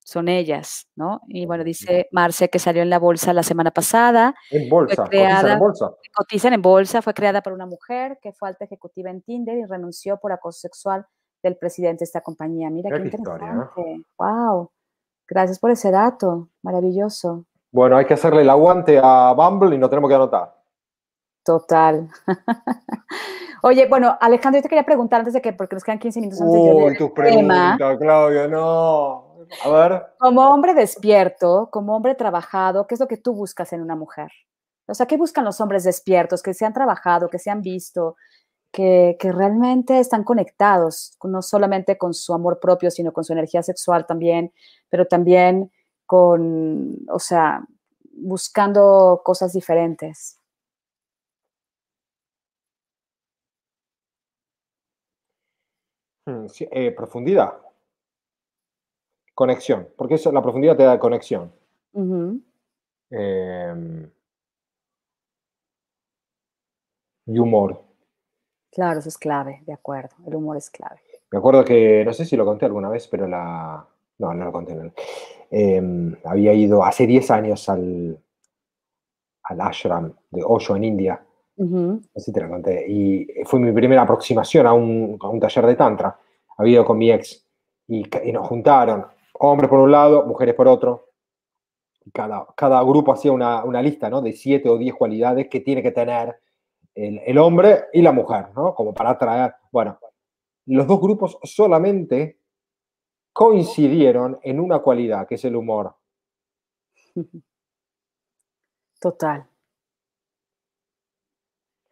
[0.00, 1.20] Son ellas, ¿no?
[1.28, 4.34] Y bueno, dice Marce que salió en la bolsa la semana pasada.
[4.50, 5.90] En bolsa, cotizan en bolsa.
[6.14, 9.66] Cotizan en bolsa, fue creada por una mujer que fue alta ejecutiva en Tinder y
[9.66, 11.04] renunció por acoso sexual
[11.42, 12.70] del presidente de esta compañía.
[12.70, 14.06] Mira qué, interesante.
[14.18, 14.70] Wow.
[15.28, 16.48] Gracias por ese dato.
[16.62, 17.44] Maravilloso.
[17.70, 20.54] Bueno, hay que hacerle el aguante a Bumble y no tenemos que anotar.
[21.44, 22.08] Total.
[23.62, 26.40] Oye, bueno, Alejandro, yo te quería preguntar antes de que, porque nos quedan 15 minutos
[26.40, 29.46] antes de Uy, tus preguntas, Claudia, no.
[29.64, 30.06] A ver.
[30.18, 34.30] Como hombre despierto, como hombre trabajado, ¿qué es lo que tú buscas en una mujer?
[34.86, 36.42] O sea, ¿qué buscan los hombres despiertos?
[36.42, 38.16] Que se han trabajado, que se han visto,
[38.72, 43.62] que, que realmente están conectados, no solamente con su amor propio, sino con su energía
[43.62, 44.52] sexual también,
[44.88, 45.70] pero también
[46.08, 47.62] con, o sea,
[48.14, 50.40] buscando cosas diferentes.
[56.24, 57.58] Mm, eh, profundidad.
[59.34, 61.52] Conexión, porque eso, la profundidad te da conexión.
[63.10, 64.10] Em,
[67.26, 67.82] y humor.
[68.72, 70.16] Claro, eso es clave, de acuerdo.
[70.26, 71.02] El humor es clave.
[71.30, 73.86] Me acuerdo que, no sé si lo conté alguna vez, pero la...
[74.18, 74.76] No, no lo conté.
[75.50, 78.18] Em, había ido hace 10 años al,
[79.44, 81.24] al ashram de Osho en India.
[82.14, 82.84] Así te lo conté.
[82.88, 86.18] Y fue mi primera aproximación a un, a un taller de Tantra.
[86.56, 87.44] Había ido con mi ex
[87.88, 91.08] y, nos juntaron, hombres por un lado, mujeres por otro.
[92.12, 94.22] Cada, cada grupo hacía una, una lista ¿no?
[94.22, 96.38] de 7 o 10 cualidades que tiene que tener
[96.94, 98.74] el, el, hombre y la mujer, ¿no?
[98.74, 99.54] como para atraer.
[99.70, 99.98] Bueno,
[100.66, 102.37] los dos grupos solamente
[103.38, 105.94] coincidieron en una cualidad, que es el humor.
[109.00, 109.46] Total.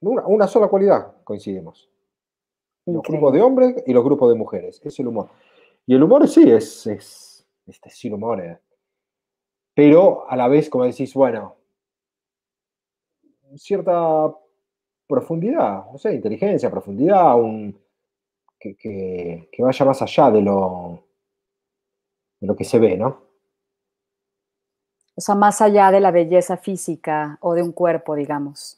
[0.01, 1.88] Una, sola cualidad coincidimos.
[2.84, 4.80] Los grupos de hombres y los grupos de mujeres.
[4.84, 5.28] Es el humor.
[5.86, 8.40] Y el humor sí, es, es este, sin humor.
[8.40, 8.59] Eh.
[9.72, 11.55] Pero a la vez, como decís, bueno,
[13.55, 14.34] cierta
[15.07, 17.80] profundidad, no sé, inteligencia, profundidad, un,
[18.59, 21.05] que, que, vaya más allá de lo,
[22.41, 23.26] de lo que se ve, ¿no?
[25.14, 28.76] O sea, más allá de la belleza física o de un cuerpo, digamos.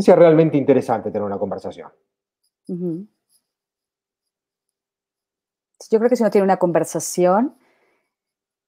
[0.00, 1.90] que sea realmente interesante tener una conversación.
[5.90, 7.54] Yo creo que si uno tiene una conversación,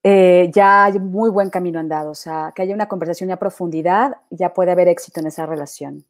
[0.03, 2.11] eh, ya hay muy buen camino andado.
[2.11, 6.05] O sea, que haya una conversación a profundidad, ya puede haber éxito en esa relación.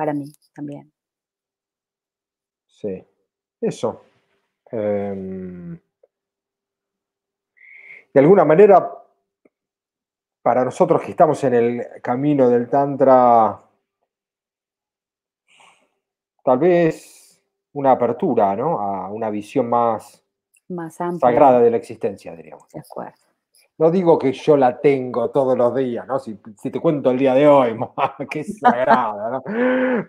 [0.00, 0.90] Para mí también.
[2.66, 3.04] Sí,
[3.60, 4.02] eso.
[4.70, 5.78] Em,
[8.14, 8.90] de alguna manera,
[10.40, 13.60] para nosotros que estamos en el camino del Tantra,
[16.42, 17.42] tal vez
[17.74, 18.80] una apertura, ¿no?
[18.80, 20.24] A una visión más,
[20.68, 22.66] más sagrada de la existencia, diríamos.
[22.72, 23.29] De acuerdo.
[23.80, 26.18] No digo que yo la tengo todos los días, ¿no?
[26.18, 27.78] Si, te cuento el día de hoy,
[28.30, 29.42] qué sagrada, ¿no?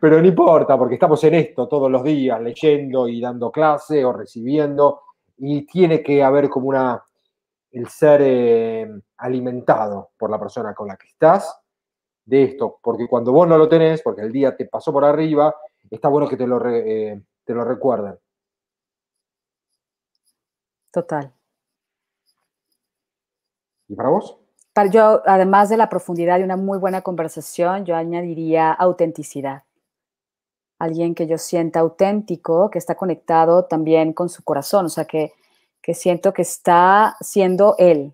[0.02, 4.12] Pero no importa, porque estamos en esto todos los días, leyendo y dando clase o
[4.12, 5.04] recibiendo,
[5.38, 7.02] y tiene que haber como una,
[7.72, 11.58] el ser eh, alimentado por la persona con la que estás
[12.26, 15.56] de esto, porque cuando vos no lo tenés, porque el día te pasó por arriba,
[15.90, 18.20] está bueno que te lo, eh, te lo recuerden.
[20.92, 21.32] Total.
[23.92, 24.38] ¿Y para vos?
[24.72, 29.64] Para yo, además de la profundidad y una muy buena conversación, yo añadiría autenticidad.
[30.80, 35.34] Alguien que yo sienta auténtico, que está conectado también con su corazón, o sea, que,
[35.82, 38.14] que siento que está siendo él,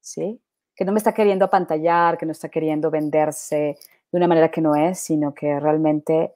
[0.00, 0.40] ¿sí?
[0.76, 3.76] Que no me está queriendo apantallar, que no está queriendo venderse
[4.12, 6.34] de una manera que no es, sino que realmente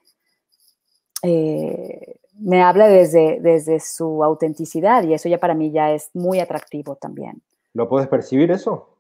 [1.23, 6.41] eh, me habla desde, desde su autenticidad y eso ya para mí ya es muy
[6.41, 7.41] atractivo también.
[7.75, 8.99] ¿Lo puedes percibir eso?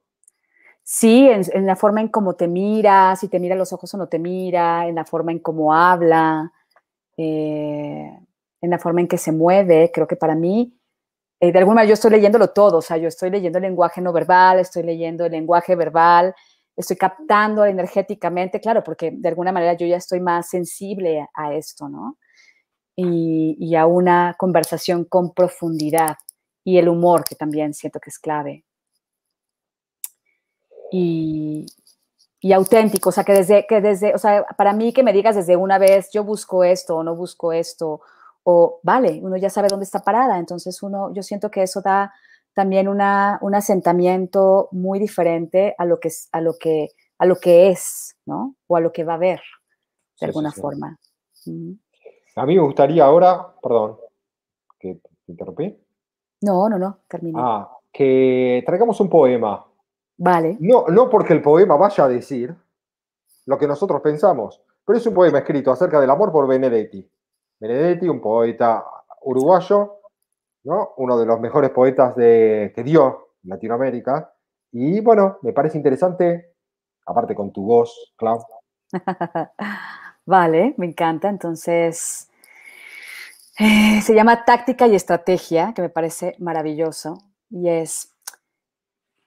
[0.82, 4.08] Sí, en, la forma en cómo te mira, si te mira los ojos o no
[4.08, 6.52] te mira, en la forma en cómo habla,
[7.16, 8.10] eh,
[8.60, 9.90] en la forma en que se mueve.
[9.94, 10.76] Creo que para mí
[11.40, 14.00] eh, de alguna manera yo estoy leyéndolo todo, o sea, yo estoy leyendo el lenguaje
[14.00, 16.34] no verbal, estoy leyendo el lenguaje verbal,
[16.76, 21.88] estoy captando energéticamente, claro, porque de alguna manera yo ya estoy más sensible a esto,
[21.88, 22.18] ¿no?
[22.96, 26.16] Y, y a una conversación con profundidad
[26.64, 28.64] y el humor, que también siento que es clave.
[30.90, 31.66] Y,
[32.40, 35.36] y auténtico, o sea, que desde, que desde, o sea, para mí que me digas
[35.36, 38.00] desde una vez, yo busco esto o no busco esto,
[38.44, 42.12] o vale, uno ya sabe dónde está parada, entonces uno, yo siento que eso da
[42.54, 47.70] también una, un asentamiento muy diferente a lo que, a lo que, a lo que
[47.70, 48.56] es, ¿no?
[48.66, 49.40] O a lo que va a haber,
[50.20, 50.60] de Sí, alguna sí, sí.
[50.60, 50.98] forma.
[52.36, 53.98] A mí me gustaría ahora, perdón,
[54.78, 55.83] que te interrumpí.
[56.44, 57.38] No, no, no, terminé.
[57.40, 59.64] Ah, que traigamos un poema.
[60.18, 60.56] Vale.
[60.60, 62.54] No, no porque el poema vaya a decir
[63.46, 67.10] lo que nosotros pensamos, pero es un poema escrito acerca del amor por Benedetti.
[67.58, 68.84] Benedetti, un poeta
[69.22, 70.00] uruguayo,
[70.64, 70.90] ¿no?
[70.98, 74.34] uno de los mejores poetas de, que dio Latinoamérica.
[74.72, 76.52] Y bueno, me parece interesante,
[77.06, 78.44] aparte con tu voz, Clau.
[80.26, 81.28] vale, me encanta.
[81.28, 82.28] Entonces,
[83.58, 87.18] eh, se llama Táctica y Estrategia, que me parece maravilloso.
[87.50, 88.12] Y es,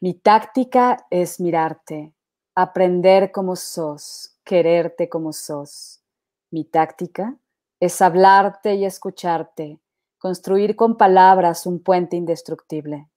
[0.02, 2.14] mi táctica es mirarte,
[2.56, 6.02] aprender como sos, quererte como sos.
[6.52, 7.38] Mi táctica
[7.80, 9.80] es hablarte y escucharte,
[10.18, 13.08] construir con palabras un puente indestructible.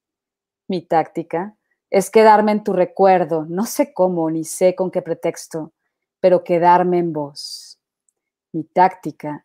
[0.68, 1.56] Mi táctica
[1.90, 5.72] es quedarme en tu recuerdo, no sé cómo ni sé con qué pretexto,
[6.20, 7.80] pero quedarme en vos.
[8.52, 9.44] Mi táctica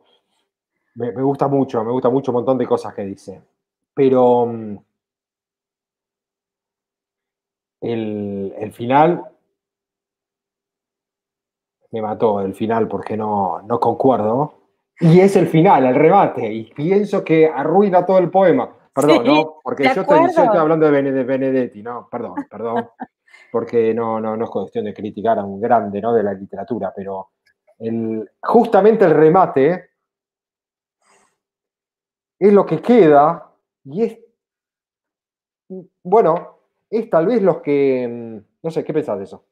[0.95, 3.41] me, me gusta mucho, me gusta mucho un montón de cosas que dice,
[3.93, 4.77] pero mm,
[7.81, 9.25] el, el final
[11.91, 14.53] me mató, el final, porque no, no concuerdo.
[14.99, 18.69] Y es el final, el remate, y pienso que arruina todo el poema.
[18.93, 19.55] Perdón, Sí, ¿no?
[19.63, 20.61] Porque yo estoy, yo estoy acuerdo.
[20.61, 22.07] hablando de Benedetti, ¿no?
[22.09, 22.89] Perdón, perdón.
[23.51, 26.13] Porque no, no, no es cuestión de criticar a un grande, ¿no?
[26.13, 27.29] De la literatura, pero
[27.79, 29.90] el, justamente el remate
[32.41, 33.53] es lo que queda
[33.85, 34.19] y es,
[36.03, 36.57] bueno,
[36.89, 39.45] es tal vez los que, mm, no sé, ¿qué pensás de eso?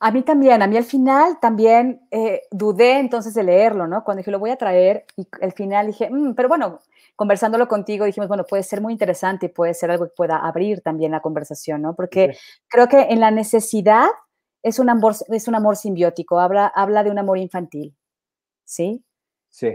[0.00, 4.04] A mí también, a mí al final también eh, dudé entonces de leerlo, ¿no?
[4.04, 6.80] Cuando dije, lo voy a traer y al final dije, "Mm", pero bueno,
[7.16, 10.82] conversándolo contigo dijimos, bueno, puede ser muy interesante y puede ser algo que pueda abrir
[10.82, 11.94] también la conversación, ¿no?
[11.96, 12.36] Porque
[12.68, 14.08] creo que en la necesidad
[14.62, 17.96] es un amor, es un amor simbiótico, habla, habla de un amor infantil,
[18.64, 19.04] ¿sí?
[19.50, 19.68] Sí,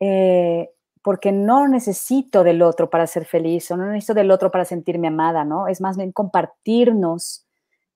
[0.00, 0.70] Eh,
[1.02, 5.08] porque no necesito del otro para ser feliz o no necesito del otro para sentirme
[5.08, 5.68] amada, ¿no?
[5.68, 7.46] Es más bien compartirnos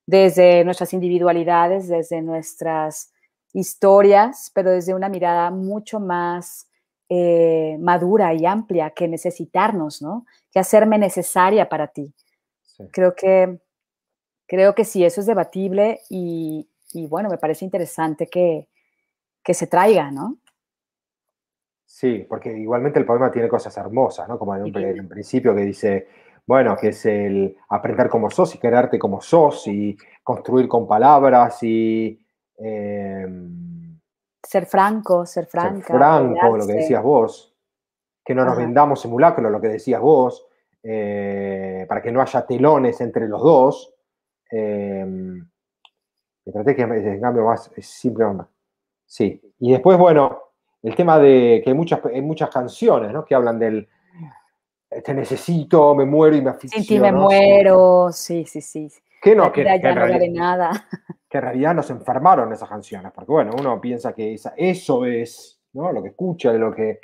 [0.07, 3.13] desde nuestras individualidades, desde nuestras
[3.53, 6.69] historias, pero desde una mirada mucho más
[7.09, 10.27] eh, madura y amplia que necesitarnos, ¿no?
[10.51, 12.13] Que hacerme necesaria para ti.
[12.63, 12.85] sí.
[12.93, 13.61] Creo que,
[14.47, 18.69] creo que sí, eso es debatible y, y bueno, me parece interesante que,
[19.43, 20.39] que se traiga, ¿no?
[22.03, 24.37] Sí, porque igualmente el poema tiene cosas hermosas, ¿no?
[24.37, 26.09] Como en un, en principio que dice,
[26.45, 31.63] bueno, que es el aprender como sos y quererte como sos y construir con palabras
[31.63, 32.21] y
[32.59, 33.25] eh,
[34.43, 35.95] Ser franco, ser ser franca.
[35.97, 37.55] franco, lo que decías vos,
[38.25, 38.63] que no nos Ajá.
[38.63, 40.49] vendamos simulacro, lo que decías vos,
[40.83, 43.95] eh, para que no haya telones entre los dos.
[44.51, 48.27] Eh, me traté que en cambio más simple.
[49.07, 49.41] Sí.
[49.61, 50.42] Y después, bueno,
[50.83, 53.25] el tema de que hay muchas, hay muchas canciones, ¿no?
[53.25, 53.89] Que hablan del
[55.05, 57.19] te necesito, me muero y me Sin ti me aficiono.
[57.23, 58.91] muero, sí, sí, sí.
[59.23, 60.87] Que no, que, que en no realidad, nada.
[61.31, 65.61] que en realidad nos enfermaron esas canciones, porque bueno, uno piensa que esa- eso es,
[65.73, 65.91] ¿no?
[65.93, 67.01] Lo que escucha, lo que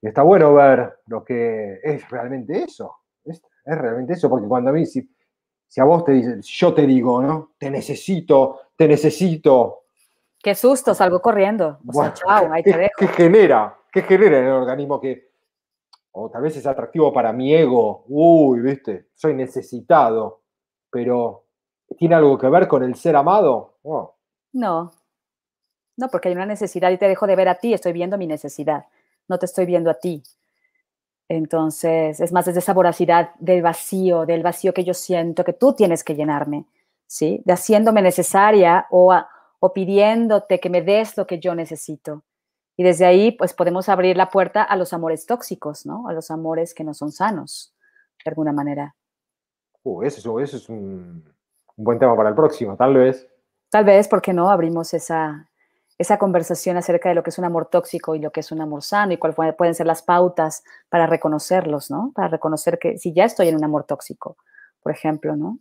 [0.00, 2.96] está bueno ver lo que es realmente eso.
[3.24, 5.08] Es, es realmente eso, porque cuando a mí, si,
[5.68, 7.52] si a vos te dicen, yo te digo, ¿no?
[7.56, 9.81] Te necesito, te necesito.
[10.42, 11.78] Qué susto, salgo corriendo.
[11.86, 12.92] O sea, chao, ahí te ¿qué, dejo.
[12.98, 13.78] qué genera?
[13.92, 15.30] ¿Qué genera en el organismo que,
[16.12, 18.04] o tal vez es atractivo para mi ego?
[18.08, 20.42] Uy, viste, soy necesitado,
[20.90, 21.44] pero
[21.96, 23.78] ¿tiene algo que ver con el ser amado?
[23.84, 24.16] No.
[24.52, 24.92] No,
[25.96, 28.26] no, porque hay una necesidad y te dejo de ver a ti, estoy viendo mi
[28.26, 28.86] necesidad,
[29.28, 30.22] no te estoy viendo a ti.
[31.28, 35.74] Entonces, es más desde esa voracidad del vacío, del vacío que yo siento que tú
[35.74, 36.66] tienes que llenarme,
[37.06, 37.40] ¿sí?
[37.44, 39.14] De haciéndome necesaria o,
[39.64, 42.24] o pidiéndote que me des lo que yo necesito.
[42.76, 46.08] Y desde ahí, pues podemos abrir la puerta a los amores tóxicos, ¿no?
[46.08, 47.72] A los amores que no son sanos,
[48.24, 48.96] de alguna manera.
[49.84, 51.32] Uh, eso, eso es un,
[51.76, 53.28] un buen tema para el próximo, tal vez.
[53.70, 55.48] Tal vez, porque no abrimos esa,
[55.96, 58.60] esa conversación acerca de lo que es un amor tóxico y lo que es un
[58.60, 62.10] amor sano y cuáles pueden ser las pautas para reconocerlos, ¿no?
[62.16, 64.38] Para reconocer que si ya estoy en un amor tóxico,
[64.82, 65.60] por ejemplo, ¿no?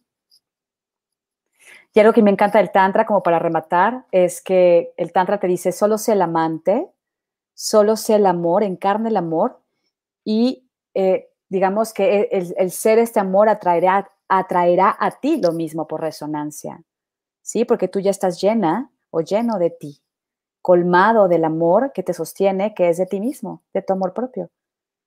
[1.93, 5.47] Y algo que me encanta del Tantra, como para rematar, es que el Tantra te
[5.47, 6.89] dice, solo sé el amante,
[7.53, 9.59] solo sé el amor, encarne el amor
[10.23, 15.87] y eh, digamos que el, el, ser este amor atraerá, atraerá a ti lo mismo
[15.87, 16.81] por resonancia,
[17.41, 17.65] ¿sí?
[17.65, 20.01] Porque tú ya estás llena o lleno de ti
[20.61, 24.49] colmado del amor que te sostiene, que es de ti mismo, de tu amor propio,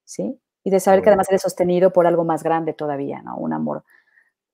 [0.04, 0.40] ¿sí?
[0.64, 3.36] Y de saber que además eres sostenido por algo más grande todavía, ¿no?
[3.36, 3.84] Un amor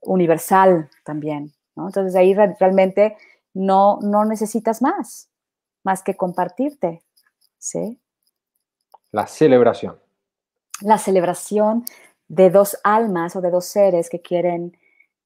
[0.00, 1.86] universal también, ¿no?
[1.86, 3.16] Entonces ahí realmente
[3.54, 5.30] no, no necesitas más,
[5.82, 7.02] más que compartirte,
[7.58, 8.00] ¿sí?
[9.10, 9.98] La celebración.
[10.82, 11.84] La celebración
[12.28, 14.76] de dos almas o de dos seres que quieren,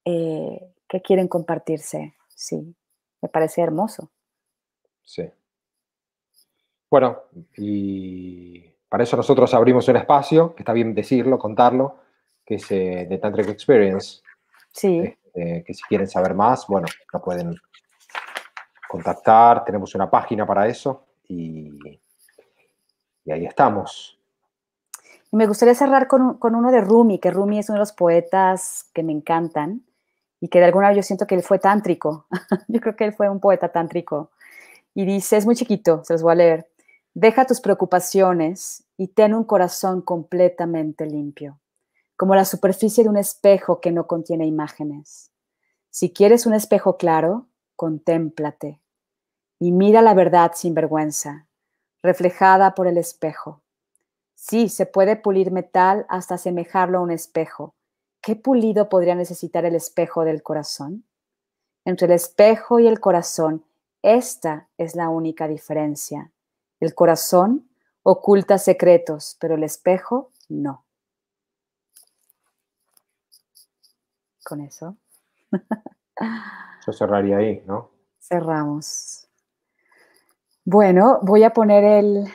[0.05, 2.74] eh, que quieren compartirse, sí.
[3.20, 4.11] Me parece hermoso.
[5.02, 5.30] Sí.
[6.90, 7.22] Bueno,
[7.57, 11.98] y para eso nosotros abrimos un espacio, que está bien decirlo, contarlo,
[12.44, 14.22] que es eh, The Tantric Experience.
[14.72, 15.16] Sí.
[15.35, 17.57] Este, que si quieren saber más, bueno, lo pueden
[18.89, 21.70] contactar, tenemos una página para eso y,
[23.24, 24.18] y ahí estamos.
[25.32, 28.89] Me gustaría cerrar con, con, uno de Rumi, que Rumi es uno de los poetas
[28.95, 29.85] que me encantan
[30.41, 32.26] y que de alguna vez yo siento que él fue tántrico.
[32.68, 34.30] yo creo que él fue un poeta tántrico.
[34.95, 36.70] Y dice, es muy chiquito, se los voy a leer.
[37.14, 41.59] Deja tus preocupaciones y ten un corazón completamente limpio,
[42.17, 45.33] como la superficie de un espejo que no contiene imágenes.
[45.91, 48.81] Si quieres un espejo claro, contémplate
[49.59, 51.47] y mira la verdad sin vergüenza,
[52.03, 53.62] reflejada por el espejo.
[54.35, 57.75] Sí, se puede pulir metal hasta asemejarlo a un espejo.
[58.21, 61.07] ¿Qué pulido podría necesitar el espejo del corazón?
[61.85, 63.65] Entre el espejo y el corazón,
[64.03, 66.31] esta es la única diferencia.
[66.81, 67.71] El corazón
[68.03, 70.84] oculta secretos, pero el espejo no.
[74.45, 74.97] Con eso.
[76.86, 77.90] Yo cerraría ahí, ¿no?
[78.20, 79.28] Cerramos.
[80.64, 82.26] Bueno, voy a poner el,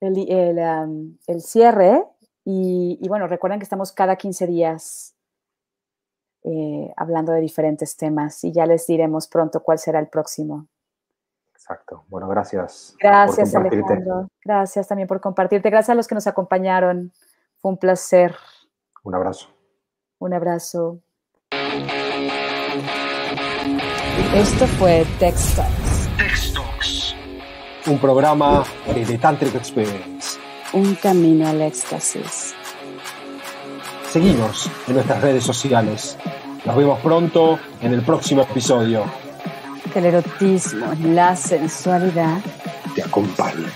[0.00, 2.04] el, cierre
[2.44, 5.14] y, bueno, recuerden que estamos cada 15 días
[6.42, 10.68] eh, hablando de diferentes temas y ya les diremos pronto cuál será el próximo.
[11.52, 12.04] Exacto.
[12.08, 12.96] Bueno, gracias.
[12.98, 14.28] Gracias, Alejandro.
[14.42, 15.68] Gracias también por compartirte.
[15.68, 17.12] Gracias a los que nos acompañaron.
[17.58, 18.34] Fue un placer.
[19.04, 19.48] Un abrazo.
[20.18, 21.00] Un abrazo.
[24.34, 27.16] Esto fue Text Talks.
[27.86, 28.64] Un programa
[28.94, 30.38] de Tantric Experience.
[30.72, 32.54] Un camino al éxtasis.
[34.08, 36.16] Seguimos en nuestras redes sociales.
[36.64, 39.04] Nos vemos pronto en el próximo episodio
[39.92, 42.40] que el erotismo, la sensualidad
[42.94, 43.66] te acompañe.